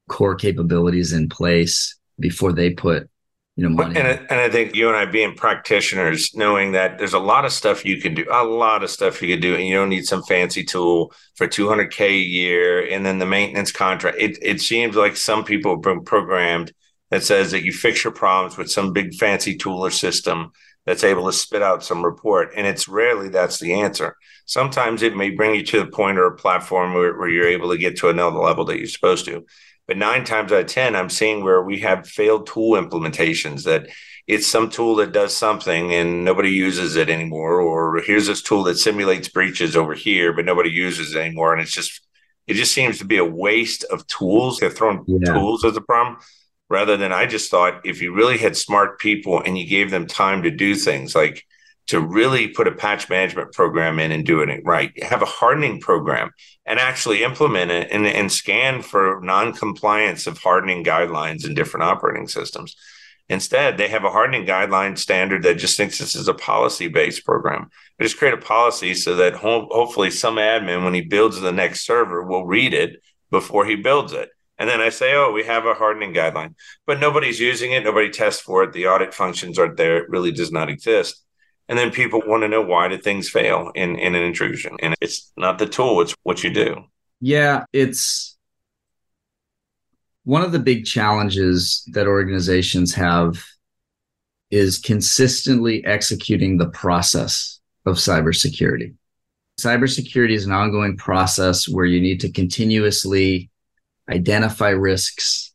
[0.09, 3.11] core capabilities in place before they put
[3.59, 3.99] you know money.
[3.99, 7.45] And I, and I think you and I being practitioners, knowing that there's a lot
[7.45, 9.89] of stuff you can do, a lot of stuff you can do, and you don't
[9.89, 14.17] need some fancy tool for 200k a year, and then the maintenance contract.
[14.21, 16.73] It it seems like some people have been programmed
[17.11, 20.53] that says that you fix your problems with some big fancy tool or system
[20.87, 24.15] that's able to spit out some report, and it's rarely that's the answer.
[24.47, 27.71] Sometimes it may bring you to the point or a platform where, where you're able
[27.71, 29.45] to get to another level that you're supposed to
[29.89, 33.89] but nine times out of 10, I'm seeing where we have failed tool implementations that
[34.27, 37.63] it's some tool that does something and nobody uses it anymore.
[37.63, 41.55] Or here's this tool that simulates breaches over here, but nobody uses it anymore.
[41.55, 42.03] And it's just,
[42.47, 44.59] it just seems to be a waste of tools.
[44.59, 45.33] They're throwing yeah.
[45.33, 46.19] tools as a problem
[46.69, 50.07] rather than I just thought if you really had smart people and you gave them
[50.07, 51.47] time to do things like
[51.89, 55.03] to really put a patch management program in and doing it right.
[55.03, 56.31] Have a hardening program
[56.67, 62.29] and actually implement it and, and scan for non-compliance of hardening guidelines in different operating
[62.29, 62.77] systems.
[63.31, 67.69] Instead, they have a hardening guideline standard that just thinks this is a policy-based program.
[67.99, 71.53] They just create a policy so that ho- hopefully some admin, when he builds the
[71.53, 74.31] next server, will read it before he builds it.
[74.59, 76.55] And then I say, oh, we have a hardening guideline,
[76.87, 77.85] but nobody's using it.
[77.85, 78.73] Nobody tests for it.
[78.73, 79.99] The audit functions aren't there.
[79.99, 81.23] It really does not exist.
[81.69, 84.77] And then people want to know why did things fail in, in an intrusion?
[84.81, 86.85] And it's not the tool, it's what you do.
[87.21, 88.37] Yeah, it's
[90.25, 93.45] one of the big challenges that organizations have
[94.51, 98.95] is consistently executing the process of cybersecurity.
[99.61, 103.51] Cybersecurity is an ongoing process where you need to continuously
[104.09, 105.53] identify risks,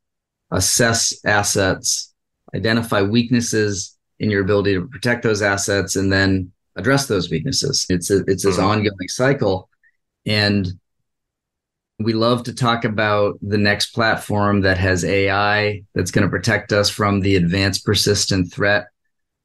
[0.52, 2.14] assess assets,
[2.54, 3.93] identify weaknesses,
[4.24, 7.86] in your ability to protect those assets and then address those weaknesses.
[7.90, 8.66] It's a, it's this mm-hmm.
[8.66, 9.70] ongoing cycle,
[10.26, 10.68] and
[12.00, 16.74] we love to talk about the next platform that has AI that's going to protect
[16.74, 18.88] us from the advanced persistent threat.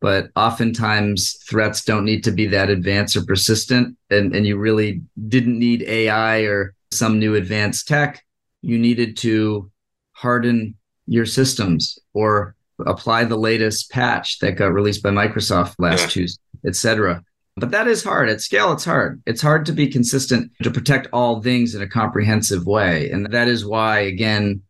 [0.01, 3.97] But oftentimes threats don't need to be that advanced or persistent.
[4.11, 8.25] And, and you really didn't need AI or some new advanced tech.
[8.63, 9.71] You needed to
[10.13, 12.55] harden your systems or
[12.87, 16.09] apply the latest patch that got released by Microsoft last yeah.
[16.09, 17.23] Tuesday, etc.
[17.57, 18.29] But that is hard.
[18.29, 19.21] At scale, it's hard.
[19.27, 23.11] It's hard to be consistent to protect all things in a comprehensive way.
[23.11, 24.63] And that is why, again,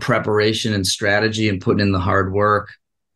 [0.00, 2.74] preparation and strategy and putting in the hard work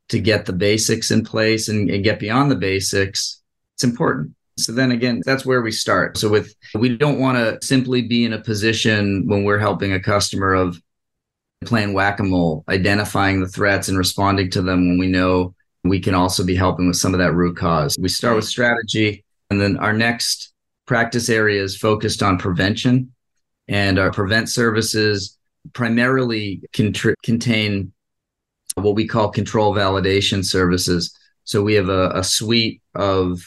[0.09, 3.43] to get the basics in place and, and get beyond the basics,
[3.75, 4.35] it's important.
[4.59, 6.19] So then again, that's where we start.
[6.19, 10.01] So with we don't want to simply be in a position when we're helping a
[10.01, 10.81] customer of
[11.65, 15.55] playing whack-a-mole, identifying the threats and responding to them when we know
[15.85, 17.97] we can also be helping with some of that root cause.
[17.99, 20.53] We start with strategy And then our next
[20.87, 23.13] practice area is focused on prevention.
[23.69, 25.37] And our prevent services
[25.73, 27.93] primarily contain
[28.75, 31.17] what we call control validation services.
[31.45, 33.41] So we have a, a suite of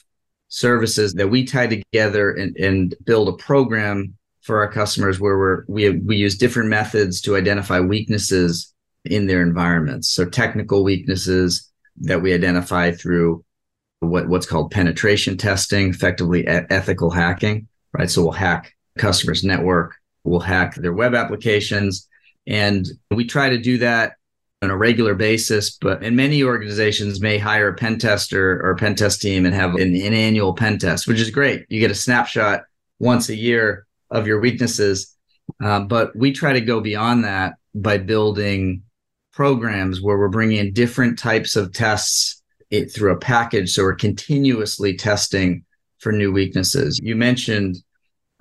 [0.49, 5.63] services that we tie together and, and build a program for our customers where we're,
[5.67, 8.73] we we use different methods to identify weaknesses
[9.05, 10.09] in their environments.
[10.11, 11.71] So technical weaknesses
[12.01, 13.43] that we identify through
[14.01, 18.09] what what's called penetration testing, effectively ethical hacking, right?
[18.09, 22.07] So we'll hack customers' network, we'll hack their web applications,
[22.45, 24.13] and we try to do that
[24.61, 25.77] on a regular basis.
[25.77, 29.55] But and many organizations may hire a pen tester or a pen test team and
[29.55, 31.65] have an, an annual pen test, which is great.
[31.69, 32.63] You get a snapshot
[32.99, 35.13] once a year of your weaknesses.
[35.61, 38.83] Um, but we try to go beyond that by building
[39.33, 43.73] programs where we're bringing in different types of tests it, through a package.
[43.73, 45.65] So we're continuously testing
[45.99, 46.99] for new weaknesses.
[47.03, 47.77] You mentioned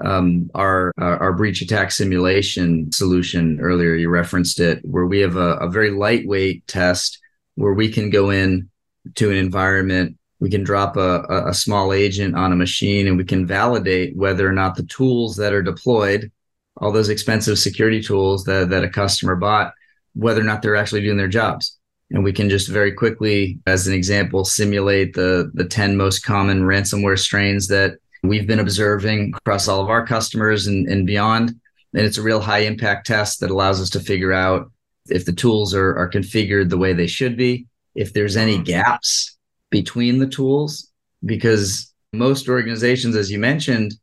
[0.04, 3.94] um, our, our, our breach attack simulation solution earlier.
[3.94, 7.18] You referenced it, where we have a, a very lightweight test
[7.54, 8.68] where we can go in
[9.14, 13.22] to an environment we can drop a, a small agent on a machine and we
[13.22, 16.32] can validate whether or not the tools that are deployed
[16.78, 19.72] all those expensive security tools that, that a customer bought
[20.14, 21.78] whether or not they're actually doing their jobs.
[22.10, 26.62] And we can just very quickly as an example simulate the the 10 most common
[26.62, 31.50] ransomware strains that we've been observing across all of our customers and, and beyond.
[31.94, 34.72] And it's a real high impact test that allows us to figure out
[35.08, 38.64] if the tools are, are configured the way they should be if there's any mm-hmm.
[38.64, 39.31] gaps
[39.72, 40.92] between the tools
[41.24, 43.94] because most organizations as you mentioned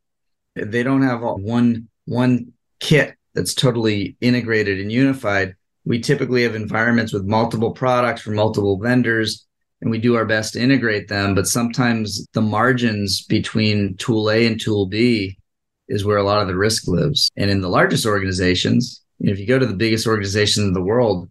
[0.55, 5.55] they don't have one one kit that's totally integrated and unified.
[5.85, 9.45] We typically have environments with multiple products from multiple vendors
[9.81, 14.47] and we do our best to integrate them but sometimes the margins between tool A
[14.47, 15.37] and tool B
[15.87, 17.29] is where a lot of the risk lives.
[17.37, 21.29] And in the largest organizations if you go to the biggest organizations in the world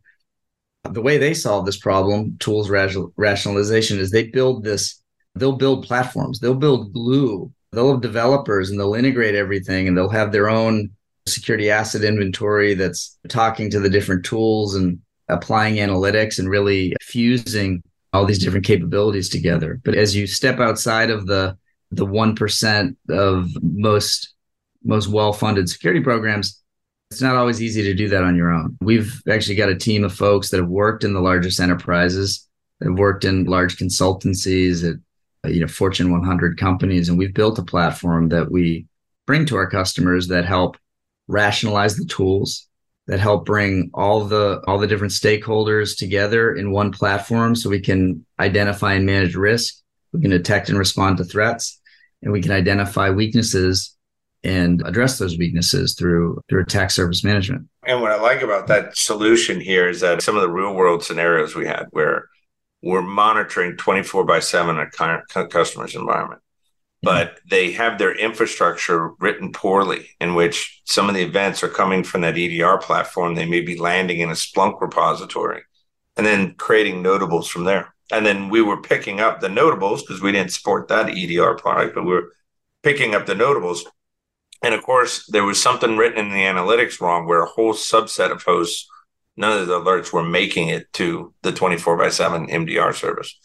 [0.92, 5.02] the way they solve this problem, tools rationalization, is they build this,
[5.34, 10.08] they'll build platforms, they'll build glue, they'll have developers and they'll integrate everything and they'll
[10.08, 10.90] have their own
[11.26, 17.82] security asset inventory that's talking to the different tools and applying analytics and really fusing
[18.12, 19.80] all these different capabilities together.
[19.84, 21.56] But as you step outside of the
[21.90, 24.34] the 1% of most
[24.84, 26.62] most well-funded security programs,
[27.10, 28.76] it's not always easy to do that on your own.
[28.80, 32.46] We've actually got a team of folks that have worked in the largest enterprises,
[32.82, 37.64] have worked in large consultancies at you know Fortune 100 companies, and we've built a
[37.64, 38.86] platform that we
[39.26, 40.76] bring to our customers that help
[41.28, 42.66] rationalize the tools,
[43.06, 47.80] that help bring all the all the different stakeholders together in one platform, so we
[47.80, 49.76] can identify and manage risk,
[50.12, 51.80] we can detect and respond to threats,
[52.22, 53.96] and we can identify weaknesses
[54.44, 57.68] and address those weaknesses through through attack surface management.
[57.86, 61.02] And what I like about that solution here is that some of the real world
[61.02, 62.28] scenarios we had where
[62.82, 67.16] we're monitoring 24 by 7 a customer's environment mm-hmm.
[67.16, 72.04] but they have their infrastructure written poorly in which some of the events are coming
[72.04, 73.34] from that EDR platform.
[73.34, 75.62] They may be landing in a Splunk repository
[76.16, 77.94] and then creating notables from there.
[78.10, 81.94] And then we were picking up the notables because we didn't support that EDR product
[81.94, 82.28] but we we're
[82.82, 83.84] picking up the notables
[84.62, 88.32] and of course, there was something written in the analytics wrong where a whole subset
[88.32, 88.88] of hosts,
[89.36, 93.38] none of the alerts were making it to the 24 by 7 MDR service.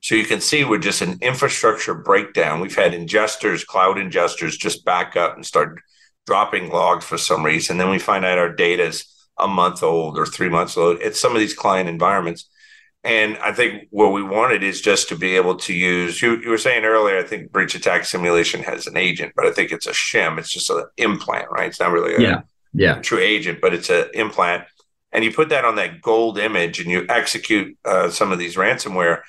[0.00, 2.60] So you can see we're just an infrastructure breakdown.
[2.60, 5.80] We've had ingesters, cloud ingesters just back up and start
[6.26, 7.76] dropping logs for some reason.
[7.76, 9.04] Then we find out our data is
[9.38, 10.98] a month old or three months old.
[11.00, 12.48] It's some of these client environments.
[13.02, 16.20] And I think what we wanted is just to be able to use.
[16.20, 19.52] You, you were saying earlier, I think breach attack simulation has an agent, but I
[19.52, 20.38] think it's a shim.
[20.38, 21.68] It's just an implant, right?
[21.68, 22.40] It's not really a, yeah,
[22.74, 22.94] yeah.
[22.96, 24.64] true agent, but it's an implant.
[25.12, 28.56] And you put that on that gold image, and you execute uh, some of these
[28.56, 29.22] ransomware.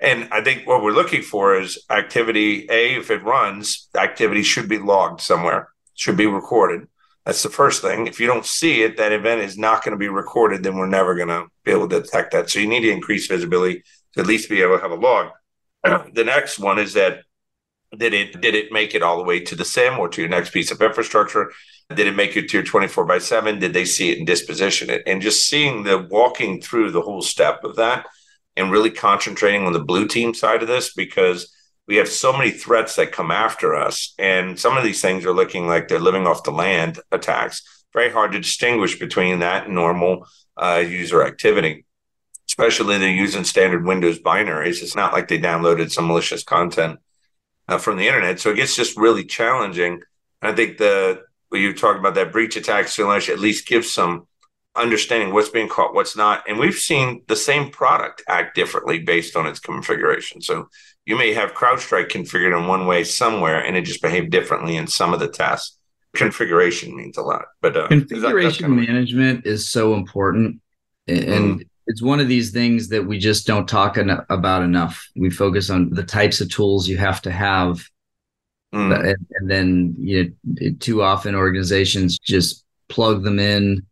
[0.00, 2.66] And I think what we're looking for is activity.
[2.70, 6.88] A, if it runs, activity should be logged somewhere, should be recorded.
[7.28, 8.06] That's the first thing.
[8.06, 10.86] If you don't see it, that event is not going to be recorded, then we're
[10.86, 12.48] never going to be able to detect that.
[12.48, 13.82] So you need to increase visibility
[14.14, 15.32] to at least be able to have a log.
[16.14, 17.18] the next one is that
[17.94, 20.30] did it did it make it all the way to the SIEM or to your
[20.30, 21.52] next piece of infrastructure?
[21.94, 23.58] Did it make it to your 24 by 7?
[23.58, 25.02] Did they see it and disposition it?
[25.06, 28.06] And just seeing the walking through the whole step of that
[28.56, 31.54] and really concentrating on the blue team side of this because
[31.88, 34.14] we have so many threats that come after us.
[34.18, 37.62] And some of these things are looking like they're living off the land attacks.
[37.94, 40.26] Very hard to distinguish between that and normal
[40.58, 41.86] uh, user activity,
[42.46, 44.82] especially they're using standard Windows binaries.
[44.82, 47.00] It's not like they downloaded some malicious content
[47.68, 48.38] uh, from the internet.
[48.38, 50.02] So it gets just really challenging.
[50.42, 54.26] I think the you talk about that breach attack simulation at least gives some
[54.76, 56.44] understanding what's being caught, what's not.
[56.46, 60.42] And we've seen the same product act differently based on its configuration.
[60.42, 60.68] So
[61.08, 64.86] you may have CrowdStrike configured in one way somewhere, and it just behaved differently in
[64.86, 65.78] some of the tests.
[66.14, 70.60] Configuration means a lot, but uh, configuration that, management is so important,
[71.06, 71.68] and mm.
[71.86, 75.08] it's one of these things that we just don't talk en- about enough.
[75.16, 77.88] We focus on the types of tools you have to have,
[78.74, 78.94] mm.
[78.94, 83.86] and, and then you know, too often organizations just plug them in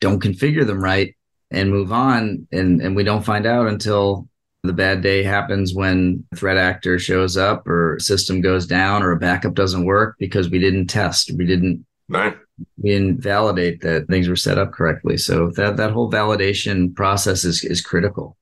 [0.00, 1.14] don't configure them right
[1.50, 4.29] and move on and and we don't find out until
[4.62, 9.18] the bad day happens when threat actor shows up or system goes down or a
[9.18, 12.36] backup doesn't work because we didn't test we didn't right.
[12.76, 17.44] we didn't validate that things were set up correctly so that that whole validation process
[17.44, 18.36] is is critical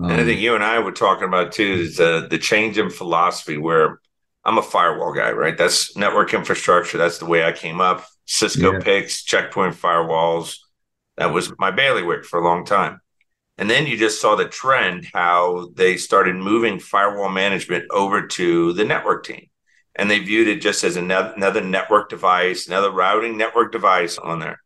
[0.00, 2.76] um, and i think you and i were talking about too is the the change
[2.76, 3.98] in philosophy where
[4.44, 8.72] i'm a firewall guy right that's network infrastructure that's the way i came up cisco
[8.72, 8.80] yeah.
[8.80, 10.58] PIX checkpoint firewalls
[11.16, 13.00] that was my bailiwick for a long time.
[13.58, 18.72] And then you just saw the trend how they started moving firewall management over to
[18.74, 19.46] the network team.
[19.94, 24.60] And they viewed it just as another, network device, another routing network device on there.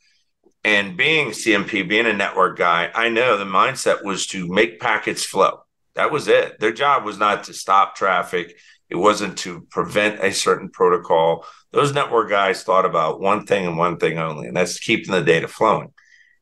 [0.64, 5.24] And being CMP, being a network guy, I know the mindset was to make packets
[5.24, 5.60] flow.
[5.94, 6.58] That was it.
[6.58, 8.58] Their job was not to stop traffic.
[8.88, 11.46] It wasn't to prevent a certain protocol.
[11.70, 15.22] Those network guys thought about one thing and one thing only, and that's keeping the
[15.22, 15.92] data flowing.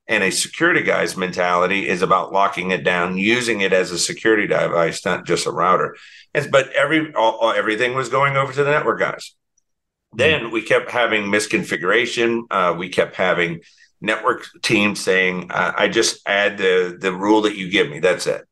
[0.09, 4.46] And a security guy's mentality is about locking it down, using it as a security
[4.46, 5.96] device, not just a router.
[6.32, 9.34] And, but every all, everything was going over to the network guys.
[10.14, 12.44] Then we kept having misconfiguration.
[12.50, 13.61] Uh, we kept having
[14.00, 18.00] network teams saying, uh, "I just add the the rule that you give me.
[18.00, 18.47] That's it."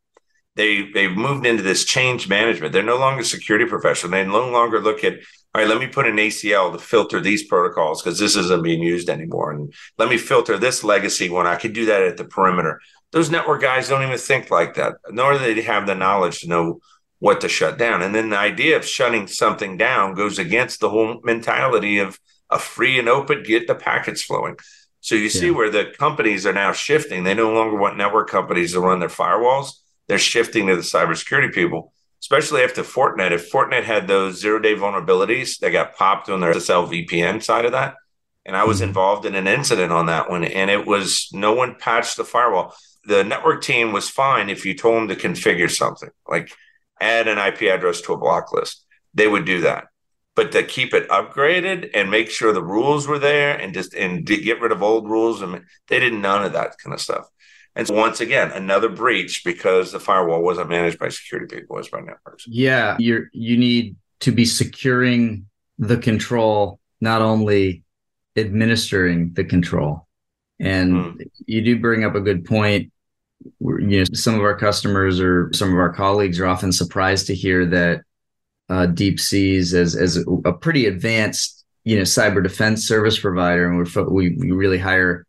[0.57, 2.73] They they've moved into this change management.
[2.73, 4.11] They're no longer security professional.
[4.11, 5.19] They no longer look at
[5.57, 8.83] all right, let me put an ACL to filter these protocols because this isn't being
[8.83, 9.53] used anymore.
[9.53, 11.47] And let me filter this legacy one.
[11.47, 12.79] I could do that at the perimeter.
[13.11, 16.49] Those network guys don't even think like that, nor do they have the knowledge to
[16.49, 16.81] know
[17.21, 18.03] what to shut down.
[18.03, 22.59] And then the idea of shutting something down goes against the whole mentality of a
[22.59, 24.57] free and open, get the packets flowing.
[25.01, 25.53] So you see yeah.
[25.53, 27.25] where the companies are now shifting.
[27.25, 29.71] They no longer want network companies to run their firewalls.
[30.09, 33.33] They're shifting to the cybersecurity people especially after Fortinet.
[33.33, 37.65] If Fortinet had those zero day vulnerabilities that got popped on their SSL VPN side
[37.65, 37.95] of that,
[38.45, 38.89] and I was mm-hmm.
[38.89, 42.75] involved in an incident on that one, and it was no one patched the firewall.
[43.05, 46.51] The network team was fine if you told them to configure something like
[47.01, 48.85] add an IP address to a block list.
[49.15, 49.89] They would do that.
[50.35, 54.27] But to keep it upgraded and make sure the rules were there and just and
[54.27, 57.29] get rid of old rules, and they did none of that kind of stuff.
[57.77, 61.81] And so once again, another breach because the firewall wasn't managed by security people, it
[61.81, 62.47] was by networks.
[62.49, 65.47] Yeah, you're you need to be securing
[65.79, 67.85] the control, not only
[68.35, 70.07] administering the control.
[70.59, 71.31] And mm.
[71.45, 72.91] you do bring up a good point.
[73.61, 77.35] You know, some of our customers or some of our colleagues are often surprised to
[77.35, 78.01] hear that
[78.71, 84.05] uh, DeepSeas as as a pretty advanced, you know, cyber defense service provider, and we're
[84.09, 85.26] we we really hire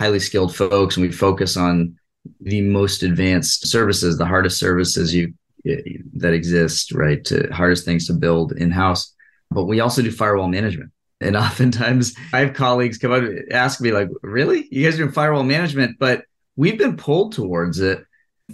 [0.00, 1.94] highly skilled folks and we focus on
[2.40, 5.34] the most advanced services, the hardest services you
[6.14, 7.22] that exist, right?
[7.26, 9.14] To hardest things to build in house.
[9.50, 10.90] But we also do firewall management.
[11.20, 14.66] And oftentimes I have colleagues come up and ask me, like, really?
[14.70, 16.24] You guys are doing firewall management, but
[16.56, 18.02] we've been pulled towards it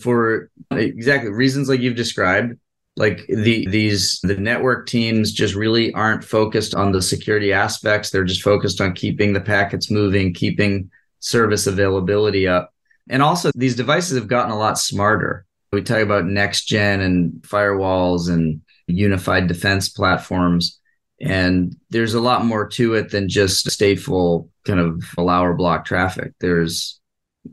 [0.01, 2.59] for exactly reasons like you've described.
[2.97, 8.11] Like the these the network teams just really aren't focused on the security aspects.
[8.11, 10.91] They're just focused on keeping the packets moving, keeping
[11.21, 12.73] service availability up.
[13.09, 15.47] And also, these devices have gotten a lot smarter.
[15.73, 20.81] We talk about next gen and firewalls and unified defense platforms.
[21.21, 25.85] And there's a lot more to it than just stateful kind of allow or block
[25.85, 26.33] traffic.
[26.41, 27.01] There's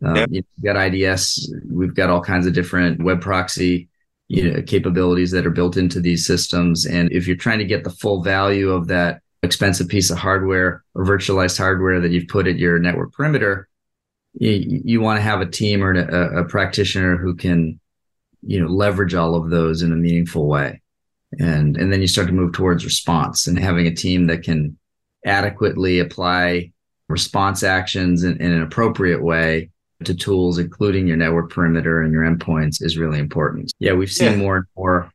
[0.03, 0.29] um, yep.
[0.31, 3.89] you've got IDS, we've got all kinds of different web proxy
[4.27, 6.85] you know, capabilities that are built into these systems.
[6.85, 10.83] And if you're trying to get the full value of that expensive piece of hardware
[10.95, 13.67] or virtualized hardware that you've put at your network perimeter,
[14.33, 17.79] you, you want to have a team or a, a, practitioner who can,
[18.41, 20.81] you know, leverage all of those in a meaningful way.
[21.39, 24.77] And, and then you start to move towards response and having a team that can
[25.25, 26.71] adequately apply
[27.09, 29.69] response actions in, in an appropriate way
[30.05, 33.71] to tools, including your network perimeter and your endpoints is really important.
[33.79, 34.37] Yeah, we've seen yeah.
[34.37, 35.11] more and more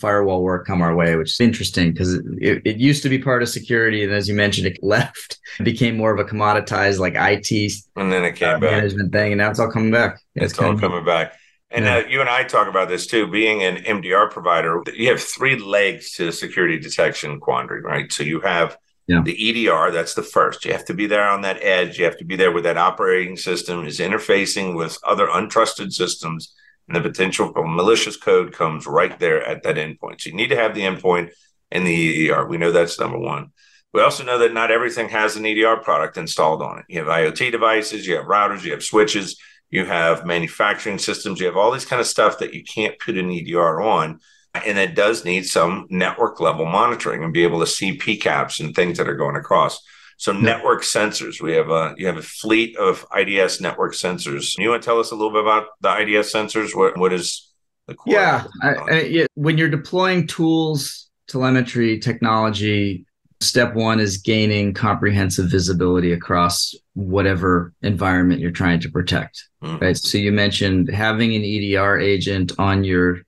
[0.00, 3.42] firewall work come our way, which is interesting because it, it, used to be part
[3.42, 4.02] of security.
[4.02, 8.12] And as you mentioned, it left, it became more of a commoditized like IT and
[8.12, 8.70] then it came uh, back.
[8.70, 9.32] management thing.
[9.32, 10.20] And now it's all coming back.
[10.34, 11.34] It's, it's all coming back.
[11.70, 11.98] And yeah.
[11.98, 13.28] uh, you and I talk about this too.
[13.28, 18.12] Being an MDR provider, you have three legs to the security detection quandary, right?
[18.12, 18.76] So you have
[19.06, 19.22] yeah.
[19.22, 20.64] the EDR, that's the first.
[20.64, 21.98] You have to be there on that edge.
[21.98, 26.54] You have to be there where that operating system is interfacing with other untrusted systems.
[26.90, 30.20] And the potential for malicious code comes right there at that endpoint.
[30.20, 31.30] So you need to have the endpoint
[31.70, 32.48] and the EDR.
[32.48, 33.52] We know that's number one.
[33.92, 36.84] We also know that not everything has an EDR product installed on it.
[36.88, 39.36] You have IoT devices, you have routers, you have switches
[39.70, 43.16] you have manufacturing systems, you have all these kind of stuff that you can't put
[43.16, 44.20] an EDR on.
[44.66, 48.74] And it does need some network level monitoring and be able to see PCAPs and
[48.74, 49.80] things that are going across.
[50.20, 54.54] So network sensors, we have a you have a fleet of IDS network sensors.
[54.58, 56.76] You want to tell us a little bit about the IDS sensors?
[56.76, 57.50] What what is
[57.86, 58.12] the core?
[58.12, 59.26] Yeah, I, I, yeah.
[59.36, 63.06] when you're deploying tools, telemetry, technology,
[63.40, 69.78] step one is gaining comprehensive visibility across whatever environment you're trying to protect mm-hmm.
[69.78, 73.22] right so you mentioned having an edr agent on your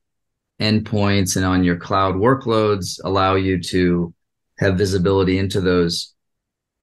[0.60, 4.12] endpoints and on your cloud workloads allow you to
[4.58, 6.12] have visibility into those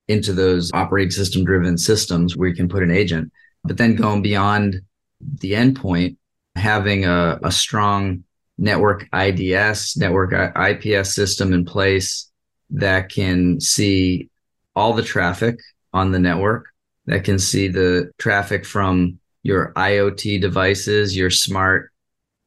[0.09, 3.31] into those operating system driven systems where you can put an agent.
[3.63, 4.81] But then going beyond
[5.21, 6.17] the endpoint
[6.55, 8.23] having a, a strong
[8.57, 12.29] network ids network ips system in place
[12.71, 14.29] that can see
[14.75, 15.57] all the traffic
[15.93, 16.67] on the network,
[17.05, 21.91] that can see the traffic from your IoT devices, your smart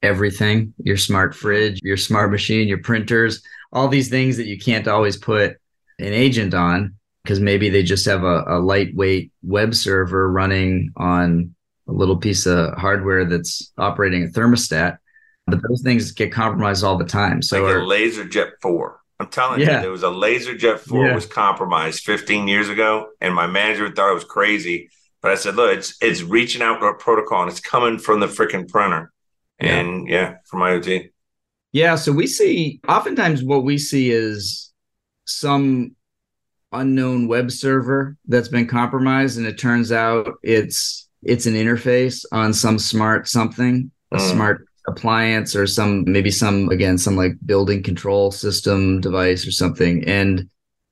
[0.03, 3.43] everything, your smart fridge, your smart machine, your printers,
[3.73, 5.57] all these things that you can't always put
[5.99, 11.55] an agent on because maybe they just have a, a, lightweight web server running on
[11.89, 14.99] a little piece of hardware that's operating a thermostat.
[15.47, 17.43] But those things get compromised all the time.
[17.43, 19.01] So like a LaserJet 4.
[19.21, 19.77] I'm telling yeah.
[19.77, 21.15] you, there was a LaserJet 4 yeah.
[21.15, 24.89] was compromised 15 years ago, and my manager thought it was crazy.
[25.21, 28.19] But I said, look, it's it's reaching out to a protocol and it's coming from
[28.19, 29.13] the freaking printer.
[29.61, 31.11] And yeah, yeah from IoT.
[31.71, 31.95] Yeah.
[31.95, 34.73] So we see oftentimes what we see is
[35.25, 35.95] some
[36.73, 42.53] unknown web server that's been compromised, and it turns out it's it's an interface on
[42.53, 44.31] some smart something, a mm.
[44.33, 50.05] smart appliance or some maybe some again some like building control system device or something
[50.09, 50.49] and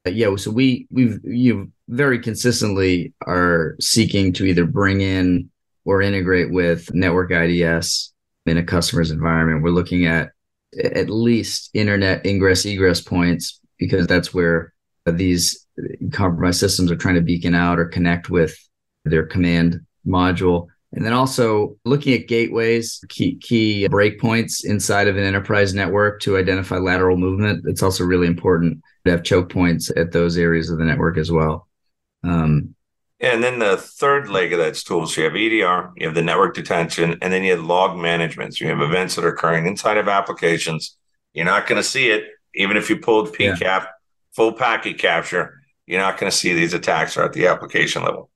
[0.06, 5.50] uh, yeah so we we've you very consistently are seeking to either bring in
[5.84, 8.12] or integrate with network ids
[8.46, 10.30] in a customer's environment we're looking at
[10.84, 14.72] at least internet ingress egress points because that's where
[15.06, 15.66] these
[16.12, 18.56] compromised systems are trying to beacon out or connect with
[19.04, 25.22] their command module and then also looking at gateways, key key breakpoints inside of an
[25.22, 27.64] enterprise network to identify lateral movement.
[27.66, 31.30] It's also really important to have choke points at those areas of the network as
[31.30, 31.68] well.
[32.24, 32.74] Um,
[33.20, 36.22] and then the third leg of that tool, so you have EDR, you have the
[36.22, 38.56] network detection, and then you have log management.
[38.56, 40.96] So you have events that are occurring inside of applications.
[41.34, 42.24] You're not going to see it,
[42.54, 43.86] even if you pulled PCAP, yeah.
[44.34, 45.59] full packet capture.
[45.90, 48.30] You're not going to see these attacks are at the application level.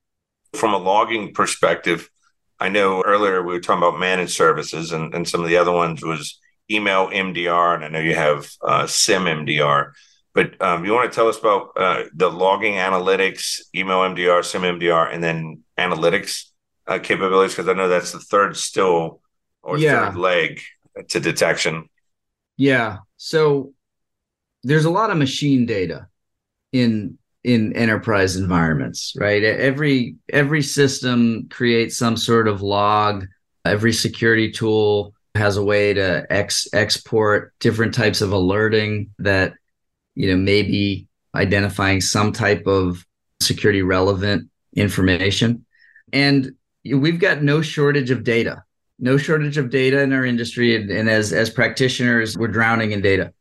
[0.55, 2.11] From a logging perspective,
[2.59, 5.71] I know earlier we were talking about managed services, and, and some of the other
[5.71, 9.93] ones was email MDR, and I know you have uh, SIEM MDR.
[10.35, 14.63] But um, you want to tell us about uh, the logging analytics, email MDR, SIEM
[14.63, 16.47] MDR, and then analytics
[16.89, 17.55] uh, capabilities?
[17.55, 19.21] Because I know that's the third still
[19.63, 20.07] or yeah.
[20.07, 20.61] third leg
[21.11, 21.89] to detection.
[22.57, 22.99] Yeah.
[23.17, 23.75] So
[24.65, 26.09] there's a lot of machine data
[26.73, 29.45] in in enterprise environments right?
[29.45, 33.27] Every every system creates some sort of log.
[33.65, 39.55] Every security tool has a way to ex- export different types of alerting that
[40.15, 43.05] you know maybe identifying some type of
[43.41, 45.67] security relevant information.
[46.13, 46.53] And
[46.85, 48.63] we've got no shortage of data
[48.99, 53.01] no shortage of data in our industry and, and as as practitioners we're drowning in
[53.01, 53.33] data.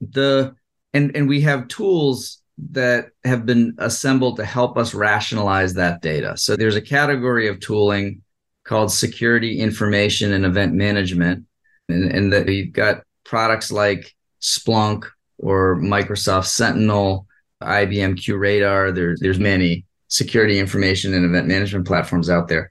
[0.00, 0.54] The
[0.92, 6.36] and and we have tools that have been assembled to help us rationalize that data.
[6.36, 8.22] So there's a category of tooling
[8.64, 11.44] called security information and event management.
[11.88, 15.04] And, and that you've got products like Splunk
[15.38, 17.26] or Microsoft Sentinel,
[17.62, 18.94] IBM QRadar.
[18.94, 22.70] There's there's many security information and event management platforms out there.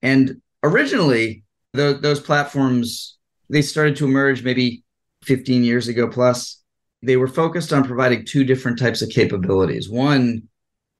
[0.00, 3.18] And originally, the, those platforms
[3.50, 4.82] they started to emerge maybe
[5.24, 6.62] 15 years ago plus
[7.04, 9.88] they were focused on providing two different types of capabilities.
[9.88, 10.48] One,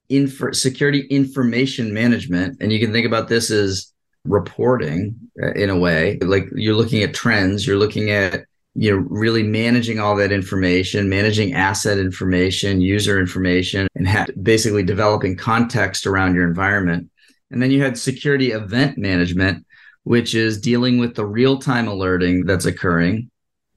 [0.09, 3.93] info, security information management, and you can think about this as
[4.25, 6.19] reporting uh, in a way.
[6.21, 8.45] Like you're looking at trends, you're looking at
[8.75, 14.83] you know really managing all that information, managing asset information, user information, and ha- basically
[14.83, 17.11] developing context around your environment.
[17.51, 19.65] And then you had security event management,
[20.03, 23.31] which is dealing with the real time alerting that's occurring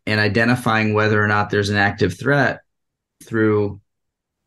[0.08, 2.62] and identifying whether or not there's an active threat
[3.24, 3.80] through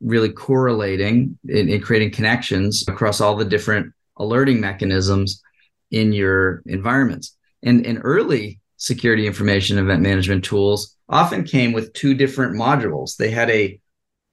[0.01, 5.43] really correlating and, creating connections across all the different alerting mechanisms
[5.91, 7.37] in your environments.
[7.63, 13.17] And, and early security information event management tools often came with two different modules.
[13.17, 13.79] They had a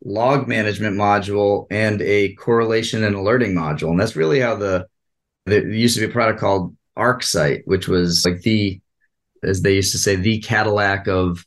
[0.06, 3.90] log management module and a correlation and alerting module.
[3.90, 4.88] And that's really how the
[5.46, 8.82] there used to be a product called ArcSight, which was like the,
[9.48, 11.46] as they used to say, the Cadillac of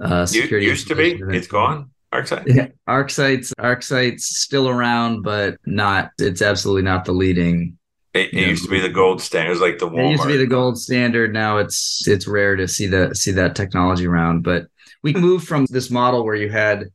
[0.00, 0.66] uh, security.
[0.66, 1.20] Used to be.
[1.30, 1.90] It's gone.
[2.12, 2.44] ArcSight.
[2.46, 6.10] Yeah, ArcSight's ArcSight's still around, but not.
[6.18, 7.78] It's absolutely not the leading.
[8.14, 9.48] It, it used to be the gold standard.
[9.48, 10.06] It was like the Walmart.
[10.06, 11.32] It used to be the gold standard.
[11.32, 14.42] Now it's it's rare to see that see that technology around.
[14.42, 14.66] But
[15.02, 16.86] we moved from this model where you had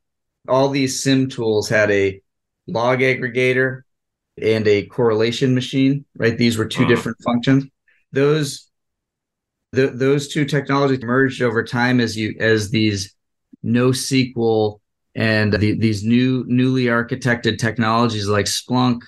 [0.48, 2.20] all these SIEM tools had a
[2.68, 3.82] log aggregator
[4.42, 6.06] and a correlation machine.
[6.16, 6.90] Right, these were 2 uh-huh.
[6.90, 7.66] different functions.
[8.12, 8.71] Those
[9.72, 13.16] the, those two technologies merged over time as you as these
[13.64, 14.80] NoSQL
[15.16, 19.02] and the, these new newly architected technologies like Splunk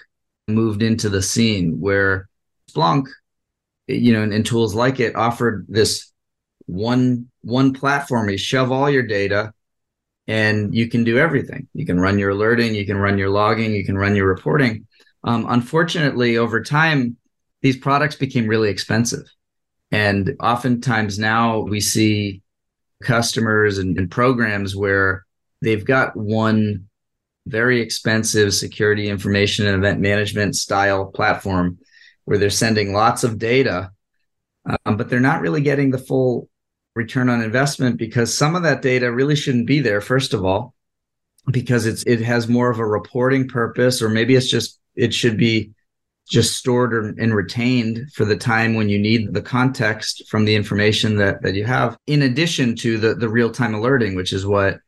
[0.48, 2.28] moved into the scene where
[2.70, 3.08] Splunk,
[3.88, 6.12] you know, and, and tools like it offered this
[6.66, 8.30] one one platform.
[8.30, 9.54] You shove all your data
[10.28, 11.68] and you can do everything.
[11.74, 14.88] You can run your alerting, you can run your logging, you can run your reporting.
[15.26, 17.18] Um, unfortunately, over time,
[17.62, 19.24] these products became really expensive.
[19.94, 22.42] And oftentimes now we see
[23.04, 25.24] customers and, and programs where
[25.62, 26.88] they've got one
[27.46, 31.78] very expensive security information and event management style platform
[32.26, 33.92] where they're sending lots of data,
[34.86, 36.50] um, but they're not really getting the full
[36.96, 40.02] return on investment because some of that data really shouldn't be there.
[40.02, 40.74] First of all,
[41.52, 45.38] because it's it has more of a reporting purpose, or maybe it's just it should
[45.38, 45.72] be
[46.30, 50.56] just stored or, and retained for the time when you need the context from the
[50.56, 51.98] information that that you have.
[52.08, 54.80] In addition to the the real time alerting, which is what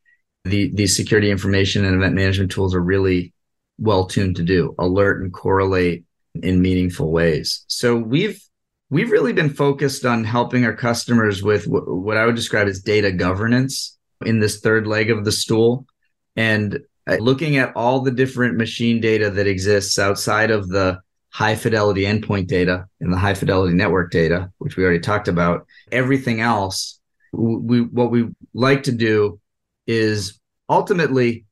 [0.46, 3.32] the these security information and event management tools are really
[3.78, 6.04] well tuned to do alert and correlate
[6.42, 8.42] in meaningful ways so we've
[8.90, 12.80] we've really been focused on helping our customers with w- what i would describe as
[12.80, 15.86] data governance in this third leg of the stool
[16.36, 16.78] and
[17.08, 20.98] uh, looking at all the different machine data that exists outside of the
[21.40, 25.66] high fidelity endpoint data and the high fidelity network data which we already talked about
[25.92, 26.96] everything else
[27.32, 29.38] we what we like to do
[29.86, 31.44] is ultimately,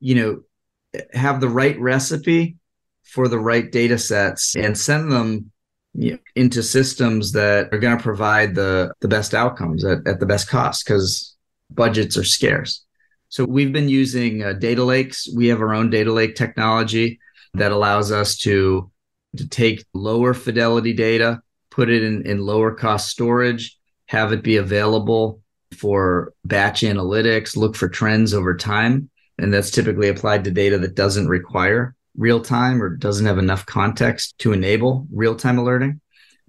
[0.00, 2.56] you know, have the right recipe
[3.04, 5.50] for the right data sets and send them
[5.94, 10.20] you know, into systems that are going to provide the, the best outcomes at, at
[10.20, 11.34] the best cost because
[11.70, 12.84] budgets are scarce.
[13.28, 15.28] So we've been using uh, data lakes.
[15.34, 17.18] We have our own data lake technology
[17.54, 18.90] that allows us to,
[19.36, 24.56] to take lower fidelity data, put it in, in lower cost storage, have it be
[24.56, 25.40] available
[25.76, 29.08] for batch analytics, look for trends over time.
[29.38, 33.64] And that's typically applied to data that doesn't require real time or doesn't have enough
[33.66, 36.00] context to enable real time alerting.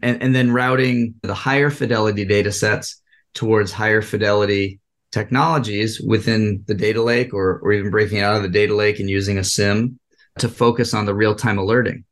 [0.02, 3.02] And, and then routing the higher fidelity data sets
[3.34, 4.80] towards higher fidelity
[5.12, 9.10] technologies within the data lake or, or even breaking out of the data lake and
[9.10, 10.00] using a SIEM
[10.40, 12.04] to focus on the real time alerting.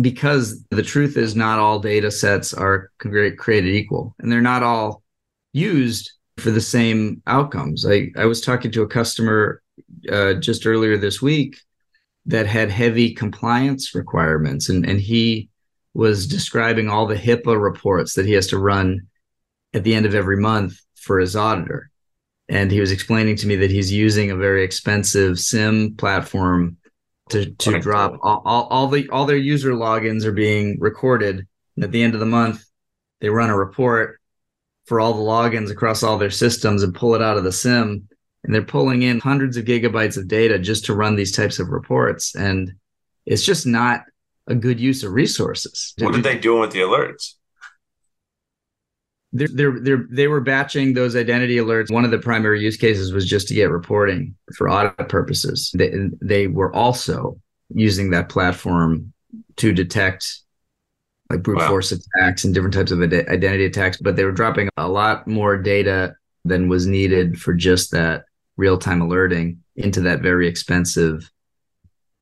[0.00, 5.02] Because the truth is, not all data sets are created equal and they're not all
[5.52, 7.86] used for the same outcomes.
[7.86, 9.62] I, I was talking to a customer
[10.12, 11.56] uh, just earlier this week
[12.26, 15.48] that had heavy compliance requirements, and, and he
[15.94, 19.06] was describing all the HIPAA reports that he has to run
[19.72, 21.90] at the end of every month for his auditor.
[22.48, 26.76] And he was explaining to me that he's using a very expensive SIEM platform
[27.30, 31.46] to, to drop all, all, all the all their user logins are being recorded.
[31.76, 32.64] And at the end of the month,
[33.20, 34.20] they run a report
[34.86, 38.08] for all the logins across all their systems and pull it out of the SIEM
[38.44, 41.68] And they're pulling in hundreds of gigabytes of data just to run these types of
[41.68, 42.34] reports.
[42.34, 42.72] And
[43.26, 44.02] it's just not
[44.46, 45.92] a good use of resources.
[45.98, 47.34] What are they doing with the alerts?
[49.32, 51.90] They're, they're, they're, they were batching those identity alerts.
[51.90, 55.70] One of the primary use cases was just to get reporting for audit purposes.
[55.74, 57.38] They, they were also
[57.74, 59.12] using that platform
[59.56, 60.40] to detect
[61.28, 61.68] like brute wow.
[61.68, 65.26] force attacks and different types of ad- identity attacks, but they were dropping a lot
[65.26, 66.14] more data
[66.44, 68.24] than was needed for just that
[68.56, 71.30] real time alerting into that very expensive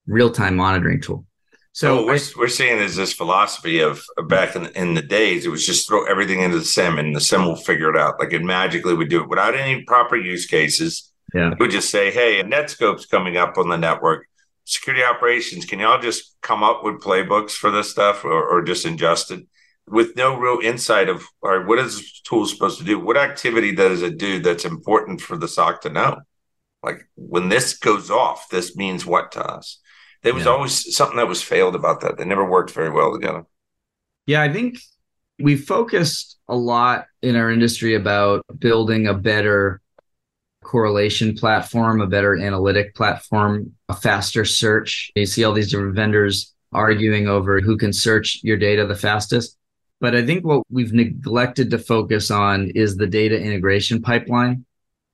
[0.06, 1.26] real time monitoring tool.
[1.74, 5.50] So what we're, we're seeing is this philosophy of back in, in the days, it
[5.50, 8.20] was just throw everything into the SIEM and the SIEM will figure it out.
[8.20, 11.12] Like it magically would do it without any proper use cases.
[11.34, 11.50] Yeah.
[11.50, 14.26] It would just say, hey, a Netskope's coming up on the network
[14.64, 18.86] security operations, can y'all just come up with playbooks for this stuff or, or just
[18.86, 19.46] ingest it?
[19.86, 22.98] with no real insight of all right, what is this tool supposed to do?
[22.98, 26.20] What activity does it do that's important for the SOC to know?
[26.82, 29.80] Like when this goes off, this means what to us?
[30.24, 30.52] There was yeah.
[30.52, 32.16] always something that was failed about that.
[32.16, 33.44] They never worked very well together.
[34.26, 34.78] Yeah, I think
[35.38, 39.82] we focused a lot in our industry about building a better
[40.62, 45.12] correlation platform, a better analytic platform, a faster search.
[45.14, 49.58] You see all these different vendors arguing over who can search your data the fastest.
[50.00, 54.64] But I think what we've neglected to focus on is the data integration pipeline,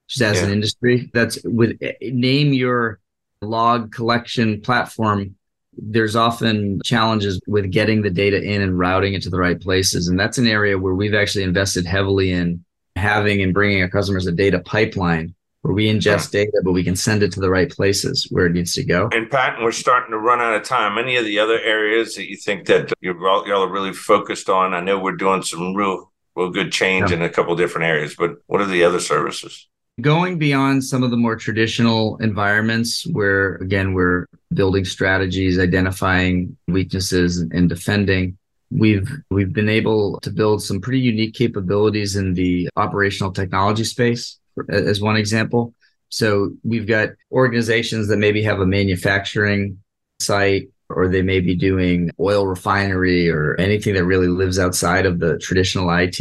[0.08, 0.46] just as yeah.
[0.46, 1.10] an industry.
[1.12, 3.00] That's with name your
[3.42, 5.34] log collection platform.
[5.76, 10.08] There's often challenges with getting the data in and routing it to the right places.
[10.08, 12.64] And that's an area where we've actually invested heavily in
[12.96, 16.38] having and bringing our customers a data pipeline where we ingest hmm.
[16.38, 19.08] data, but we can send it to the right places where it needs to go.
[19.12, 20.98] And Pat, we're starting to run out of time.
[20.98, 24.74] Any of the other areas that you think that you're y'all are really focused on?
[24.74, 27.18] I know we're doing some real, real good change yeah.
[27.18, 29.68] in a couple different areas, but what are the other services?
[30.00, 37.38] Going beyond some of the more traditional environments where, again, we're building strategies, identifying weaknesses,
[37.38, 38.38] and defending.
[38.70, 44.38] We've we've been able to build some pretty unique capabilities in the operational technology space
[44.68, 45.74] as one example.
[46.08, 49.78] So we've got organizations that maybe have a manufacturing
[50.20, 55.20] site or they may be doing oil refinery or anything that really lives outside of
[55.20, 56.20] the traditional IT.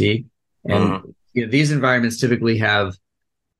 [0.64, 1.00] And uh-huh.
[1.34, 2.96] you know, these environments typically have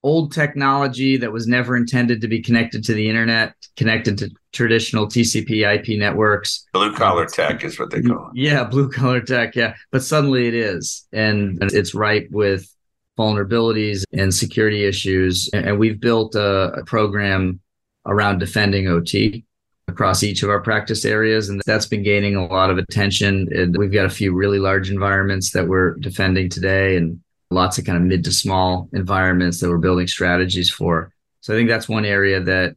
[0.03, 5.07] old technology that was never intended to be connected to the internet, connected to traditional
[5.07, 6.67] TCP IP networks.
[6.73, 8.33] Blue collar um, tech is what they call it.
[8.35, 9.55] Yeah, blue collar tech.
[9.55, 9.75] Yeah.
[9.93, 11.07] But suddenly it is.
[11.13, 12.75] And it's ripe with
[13.19, 15.51] vulnerabilities and security issues.
[15.53, 17.61] And we've built a, a program
[18.07, 19.45] around defending OT
[19.89, 21.49] across each of our practice areas.
[21.49, 23.49] And that's been gaining a lot of attention.
[23.53, 27.21] And we've got a few really large environments that we're defending today and
[27.51, 31.13] lots of kind of mid to small environments that we're building strategies for.
[31.41, 32.77] So I think that's one area that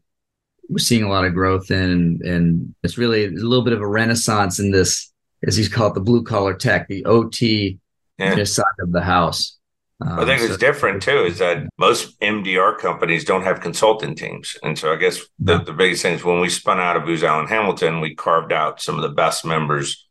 [0.70, 2.22] we're seeing a lot of growth in.
[2.24, 5.12] And it's really a little bit of a renaissance in this,
[5.46, 7.80] as he's called, the blue collar tech, the OT
[8.18, 8.44] yeah.
[8.44, 9.58] side of the house.
[10.02, 11.26] Um, I think so, it's different too.
[11.26, 15.72] Is that most MDR companies don't have consulting teams, and so I guess the, the
[15.72, 18.96] biggest thing is when we spun out of Booz Allen Hamilton, we carved out some
[18.96, 20.08] of the best members,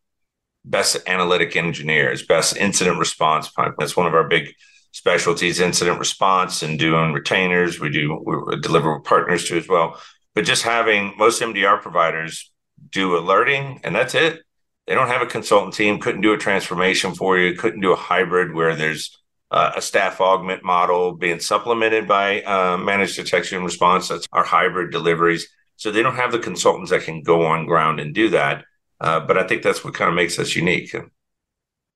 [0.65, 3.51] best analytic engineers, best incident response.
[3.79, 4.55] That's one of our big
[4.93, 7.81] specialties: incident response and doing retainers.
[7.81, 10.01] We do we deliver partners too as well.
[10.35, 12.51] But just having most MDR providers
[12.91, 14.41] do alerting, and that's it.
[14.87, 16.01] They don't have a consultant team.
[16.01, 17.57] Couldn't do a transformation for you.
[17.57, 19.17] Couldn't do a hybrid where there's
[19.51, 24.09] uh, a staff augment model being supplemented by uh, managed detection and response.
[24.09, 25.49] That's our hybrid deliveries.
[25.77, 28.65] So they don't have the consultants that can go on ground and do that.
[29.03, 30.95] Uh, but I think that's what kind of makes us unique.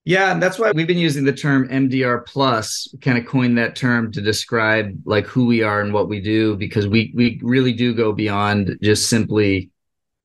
[0.05, 3.77] Yeah, And that's why we've been using the term MDR plus, kind of coined that
[3.77, 7.73] term to describe like who we are and what we do, because we we really
[7.73, 9.71] do go beyond just simply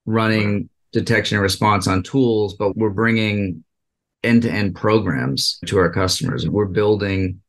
[0.06, 3.64] running detection and response on tools, but we're bringing
[4.24, 6.48] end-to-end programs to our customers.
[6.48, 7.42] We're building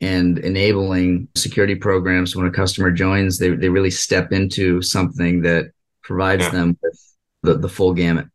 [0.00, 2.36] and enabling security programs.
[2.36, 5.72] When a customer joins, they, they really step into something that
[6.02, 6.50] provides yeah.
[6.50, 8.26] them with the, the full gamut.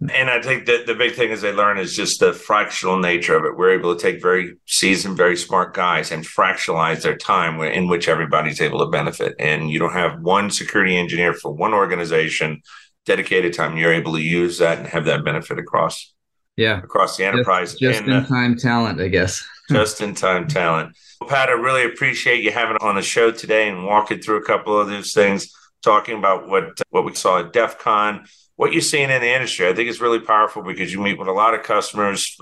[0.00, 3.36] And I think that the big thing is they learn is just the fractional nature
[3.36, 3.56] of it.
[3.56, 8.08] We're able to take very seasoned, very smart guys and fractionalize their time in which
[8.08, 9.34] everybody's able to benefit.
[9.38, 12.62] And you don't have one security engineer for one organization
[13.04, 13.76] dedicated time.
[13.76, 16.14] You're able to use that and have that benefit across
[16.56, 17.72] yeah across the enterprise.
[17.72, 19.46] Just, just and, in time uh, talent, I guess.
[19.70, 20.96] just in time talent.
[21.20, 24.44] Well, Pat, I really appreciate you having on the show today and walking through a
[24.44, 28.24] couple of these things, talking about what what we saw at DEF CON,
[28.60, 29.66] what you're seeing in the industry.
[29.66, 32.36] I think it's really powerful because you meet with a lot of customers.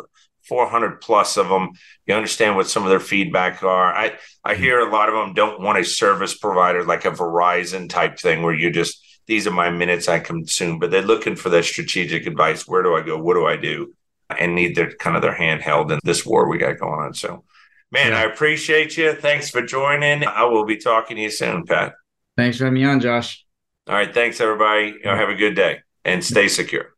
[0.48, 1.70] 400 plus of them.
[2.06, 3.94] You understand what some of their feedback are.
[3.94, 4.62] I, I mm-hmm.
[4.62, 8.42] hear a lot of them don't want a service provider like a Verizon type thing
[8.42, 12.26] where you just, these are my minutes I consume, but they're looking for that strategic
[12.26, 12.66] advice.
[12.66, 13.16] Where do I go?
[13.16, 13.94] What do I do?
[14.36, 17.14] and need their kind of their hand held in this war we got going on.
[17.14, 17.44] So,
[17.92, 18.18] man, yeah.
[18.18, 19.14] I appreciate you.
[19.14, 20.24] Thanks for joining.
[20.24, 21.94] I will be talking to you soon, Pat.
[22.36, 23.46] Thanks for having me on, Josh.
[23.86, 24.12] All right.
[24.12, 24.88] Thanks, everybody.
[24.88, 25.78] You know, have a good day
[26.09, 26.94] and stay secure.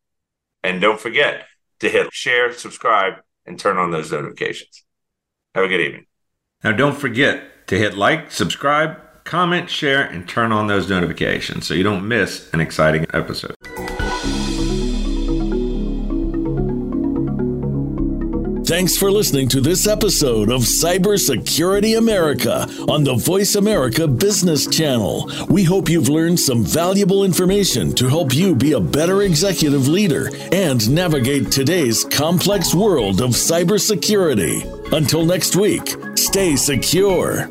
[0.63, 1.47] And don't forget
[1.81, 4.85] to hit share, subscribe, and turn on those notifications.
[5.55, 6.07] Have a good evening.
[6.63, 11.75] Now, don't forget to hit like, subscribe, comment, share, and turn on those notifications so
[11.75, 13.57] you don't miss an exciting episode.
[18.71, 25.29] Thanks for listening to this episode of Cybersecurity America on the Voice America Business Channel.
[25.49, 30.31] We hope you've learned some valuable information to help you be a better executive leader
[30.53, 34.93] and navigate today's complex world of cybersecurity.
[34.93, 37.49] Until next week, stay secure.